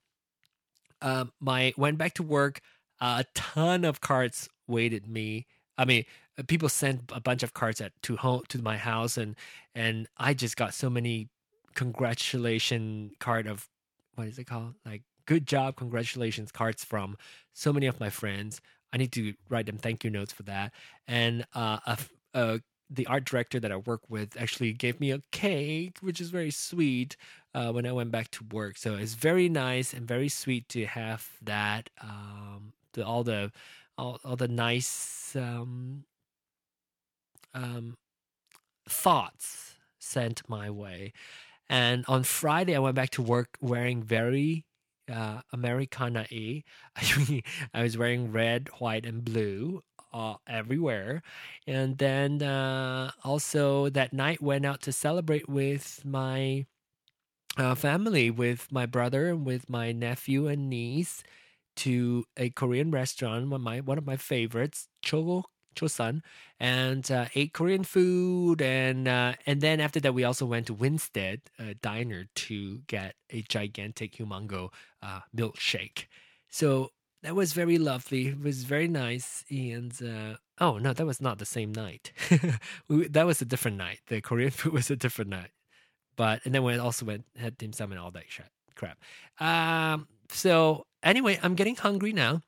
Um, 1.00 1.32
my 1.40 1.72
went 1.76 1.98
back 1.98 2.14
to 2.14 2.22
work. 2.22 2.60
a 3.00 3.24
ton 3.34 3.84
of 3.84 4.00
cards 4.00 4.48
waited 4.66 5.06
me. 5.06 5.46
I 5.78 5.84
mean, 5.84 6.04
uh, 6.38 6.42
people 6.46 6.68
sent 6.68 7.10
a 7.14 7.20
bunch 7.20 7.42
of 7.42 7.54
cards 7.54 7.80
at 7.80 7.92
to 8.02 8.16
home 8.16 8.42
to 8.48 8.58
my 8.60 8.76
house, 8.76 9.16
and 9.16 9.34
and 9.74 10.08
I 10.18 10.34
just 10.34 10.56
got 10.56 10.74
so 10.74 10.90
many 10.90 11.28
congratulation 11.74 13.12
card 13.18 13.46
of 13.46 13.68
what 14.14 14.26
is 14.26 14.38
it 14.38 14.44
called? 14.44 14.74
Like 14.84 15.02
good 15.26 15.46
job, 15.46 15.76
congratulations 15.76 16.52
cards 16.52 16.84
from 16.84 17.16
so 17.52 17.72
many 17.72 17.86
of 17.86 18.00
my 18.00 18.10
friends. 18.10 18.60
I 18.92 18.98
need 18.98 19.12
to 19.12 19.34
write 19.48 19.66
them 19.66 19.78
thank 19.78 20.04
you 20.04 20.10
notes 20.10 20.32
for 20.32 20.44
that, 20.44 20.72
and 21.06 21.46
uh, 21.54 21.78
a, 21.86 21.98
a 22.34 22.60
the 22.88 23.06
art 23.06 23.24
director 23.24 23.58
that 23.58 23.72
I 23.72 23.76
work 23.76 24.02
with 24.08 24.40
actually 24.40 24.72
gave 24.72 25.00
me 25.00 25.10
a 25.10 25.22
cake, 25.32 25.98
which 26.00 26.20
is 26.20 26.30
very 26.30 26.50
sweet 26.50 27.16
uh, 27.52 27.72
when 27.72 27.86
I 27.86 27.92
went 27.92 28.12
back 28.12 28.30
to 28.32 28.44
work. 28.44 28.76
So 28.78 28.94
it's 28.94 29.14
very 29.14 29.48
nice 29.48 29.92
and 29.92 30.06
very 30.06 30.28
sweet 30.28 30.68
to 30.70 30.86
have 30.86 31.28
that. 31.42 31.90
Um, 32.00 32.72
the, 32.92 33.04
all 33.04 33.24
the 33.24 33.50
all, 33.98 34.20
all 34.24 34.36
the 34.36 34.48
nice 34.48 35.34
um, 35.34 36.04
um, 37.54 37.96
thoughts 38.88 39.74
sent 39.98 40.42
my 40.48 40.70
way. 40.70 41.12
And 41.68 42.04
on 42.06 42.22
Friday, 42.22 42.76
I 42.76 42.78
went 42.78 42.94
back 42.94 43.10
to 43.10 43.22
work 43.22 43.56
wearing 43.60 44.02
very 44.02 44.65
uh, 45.12 45.40
Americana 45.52 46.26
E. 46.30 46.64
I 47.74 47.82
was 47.82 47.96
wearing 47.96 48.32
red, 48.32 48.68
white, 48.78 49.06
and 49.06 49.24
blue 49.24 49.82
uh, 50.12 50.34
everywhere. 50.48 51.22
And 51.66 51.98
then 51.98 52.42
uh, 52.42 53.10
also 53.24 53.88
that 53.90 54.12
night 54.12 54.42
went 54.42 54.66
out 54.66 54.82
to 54.82 54.92
celebrate 54.92 55.48
with 55.48 56.02
my 56.04 56.66
uh, 57.56 57.74
family, 57.74 58.30
with 58.30 58.70
my 58.70 58.86
brother 58.86 59.28
and 59.28 59.46
with 59.46 59.68
my 59.68 59.92
nephew 59.92 60.46
and 60.46 60.68
niece 60.68 61.22
to 61.76 62.24
a 62.36 62.50
Korean 62.50 62.90
restaurant, 62.90 63.48
one 63.50 63.60
of 63.60 63.64
my 63.64 63.80
one 63.80 63.98
of 63.98 64.06
my 64.06 64.16
favorites, 64.16 64.88
Chogo 65.04 65.44
Chosun, 65.76 66.22
and 66.58 67.10
uh, 67.10 67.26
ate 67.34 67.52
Korean 67.52 67.84
food, 67.84 68.60
and 68.60 69.06
uh, 69.06 69.34
and 69.46 69.60
then 69.60 69.80
after 69.80 70.00
that 70.00 70.14
we 70.14 70.24
also 70.24 70.46
went 70.46 70.66
to 70.66 70.74
Winstead 70.74 71.42
uh, 71.58 71.74
Diner 71.80 72.26
to 72.34 72.78
get 72.86 73.14
a 73.30 73.42
gigantic 73.42 74.16
humongo 74.16 74.70
uh, 75.02 75.20
milkshake. 75.36 76.06
So 76.48 76.90
that 77.22 77.34
was 77.34 77.52
very 77.52 77.78
lovely. 77.78 78.28
It 78.28 78.40
was 78.40 78.64
very 78.64 78.88
nice. 78.88 79.44
And 79.50 79.92
uh, 80.02 80.36
oh 80.60 80.78
no, 80.78 80.92
that 80.92 81.06
was 81.06 81.20
not 81.20 81.38
the 81.38 81.44
same 81.44 81.72
night. 81.72 82.12
that 82.88 83.26
was 83.26 83.42
a 83.42 83.44
different 83.44 83.76
night. 83.76 84.00
The 84.06 84.20
Korean 84.20 84.50
food 84.50 84.72
was 84.80 84.90
a 84.90 84.96
different 84.96 85.30
night. 85.30 85.50
But 86.16 86.40
and 86.44 86.54
then 86.54 86.62
we 86.62 86.78
also 86.78 87.04
went 87.04 87.24
had 87.36 87.58
dim 87.58 87.72
sum 87.72 87.92
and 87.92 88.00
all 88.00 88.10
that 88.12 88.24
crap. 88.74 88.98
Um. 89.40 90.08
So 90.30 90.86
anyway, 91.02 91.38
I'm 91.42 91.54
getting 91.54 91.76
hungry 91.76 92.12
now. 92.12 92.42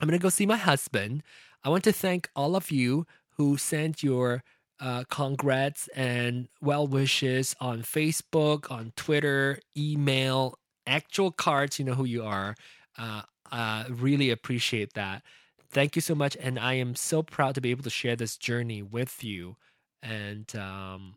I'm 0.00 0.08
gonna 0.08 0.18
go 0.18 0.28
see 0.28 0.46
my 0.46 0.56
husband. 0.56 1.22
I 1.64 1.70
want 1.70 1.84
to 1.84 1.92
thank 1.92 2.28
all 2.36 2.56
of 2.56 2.70
you 2.70 3.06
who 3.36 3.56
sent 3.56 4.02
your 4.02 4.44
uh, 4.80 5.04
congrats 5.08 5.88
and 5.88 6.48
well 6.60 6.86
wishes 6.86 7.56
on 7.60 7.82
Facebook, 7.82 8.70
on 8.70 8.92
Twitter, 8.96 9.58
email, 9.76 10.58
actual 10.86 11.30
cards. 11.30 11.78
You 11.78 11.86
know 11.86 11.94
who 11.94 12.04
you 12.04 12.22
are. 12.22 12.54
Uh, 12.98 13.22
uh, 13.50 13.84
really 13.88 14.30
appreciate 14.30 14.92
that. 14.94 15.22
Thank 15.70 15.96
you 15.96 16.02
so 16.02 16.14
much. 16.14 16.36
And 16.38 16.58
I 16.58 16.74
am 16.74 16.94
so 16.94 17.22
proud 17.22 17.54
to 17.54 17.60
be 17.60 17.70
able 17.70 17.82
to 17.84 17.90
share 17.90 18.14
this 18.14 18.36
journey 18.36 18.82
with 18.82 19.24
you. 19.24 19.56
And 20.02 20.54
um, 20.54 21.16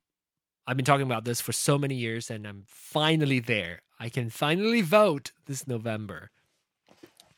I've 0.66 0.78
been 0.78 0.86
talking 0.86 1.06
about 1.06 1.26
this 1.26 1.42
for 1.42 1.52
so 1.52 1.78
many 1.78 1.96
years, 1.96 2.32
and 2.32 2.48
I'm 2.48 2.64
finally 2.68 3.40
there. 3.40 3.82
I 4.00 4.10
can 4.10 4.30
finally 4.30 4.82
vote 4.82 5.32
this 5.46 5.68
November. 5.68 6.32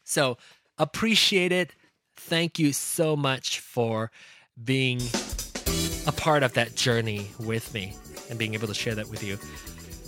So 0.04 0.38
appreciate 0.78 1.52
it. 1.52 1.74
Thank 2.20 2.60
you 2.60 2.74
so 2.74 3.16
much 3.16 3.60
for 3.60 4.12
being 4.64 5.00
a 6.06 6.12
part 6.12 6.44
of 6.44 6.54
that 6.54 6.76
journey 6.76 7.32
with 7.40 7.74
me 7.74 7.96
and 8.30 8.38
being 8.38 8.54
able 8.54 8.68
to 8.68 8.74
share 8.74 8.96
that 8.96 9.10
with 9.10 9.24
you. 9.24 9.38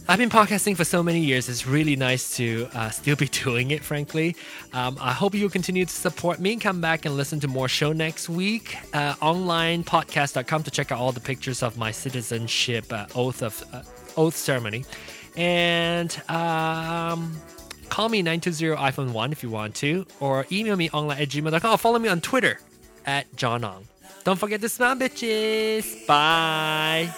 I've 0.07 0.17
been 0.19 0.29
podcasting 0.29 0.75
for 0.75 0.83
so 0.83 1.01
many 1.01 1.21
years. 1.21 1.47
It's 1.47 1.65
really 1.65 1.95
nice 1.95 2.35
to 2.35 2.67
uh, 2.73 2.89
still 2.89 3.15
be 3.15 3.27
doing 3.43 3.71
it, 3.71 3.83
frankly. 3.83 4.35
Um, 4.73 4.97
I 4.99 5.13
hope 5.13 5.33
you 5.33 5.47
continue 5.47 5.85
to 5.85 5.93
support 5.93 6.39
me 6.39 6.53
and 6.53 6.61
come 6.61 6.81
back 6.81 7.05
and 7.05 7.15
listen 7.15 7.39
to 7.39 7.47
more 7.47 7.69
show 7.69 7.93
next 7.93 8.27
week. 8.27 8.77
Uh, 8.93 9.13
onlinepodcast.com 9.15 10.63
to 10.63 10.71
check 10.71 10.91
out 10.91 10.99
all 10.99 11.11
the 11.11 11.21
pictures 11.21 11.63
of 11.63 11.77
my 11.77 11.91
citizenship 11.91 12.91
uh, 12.91 13.05
oath 13.15 13.41
of 13.41 13.63
uh, 13.73 13.83
oath 14.17 14.35
ceremony. 14.35 14.83
And 15.37 16.21
um, 16.29 17.39
call 17.91 18.09
me 18.09 18.23
920 18.23 18.75
iPhone 18.75 19.11
1 19.11 19.31
if 19.31 19.43
you 19.43 19.51
want 19.51 19.75
to, 19.75 20.07
or 20.19 20.47
email 20.51 20.75
me 20.75 20.89
online 20.89 21.21
at 21.21 21.29
gmail.com. 21.29 21.77
Follow 21.77 21.99
me 21.99 22.09
on 22.09 22.21
Twitter 22.21 22.59
at 23.05 23.35
John 23.35 23.63
Ong. 23.63 23.87
Don't 24.23 24.39
forget 24.39 24.61
to 24.61 24.69
smile, 24.69 24.95
bitches. 24.95 26.07
Bye. 26.07 27.13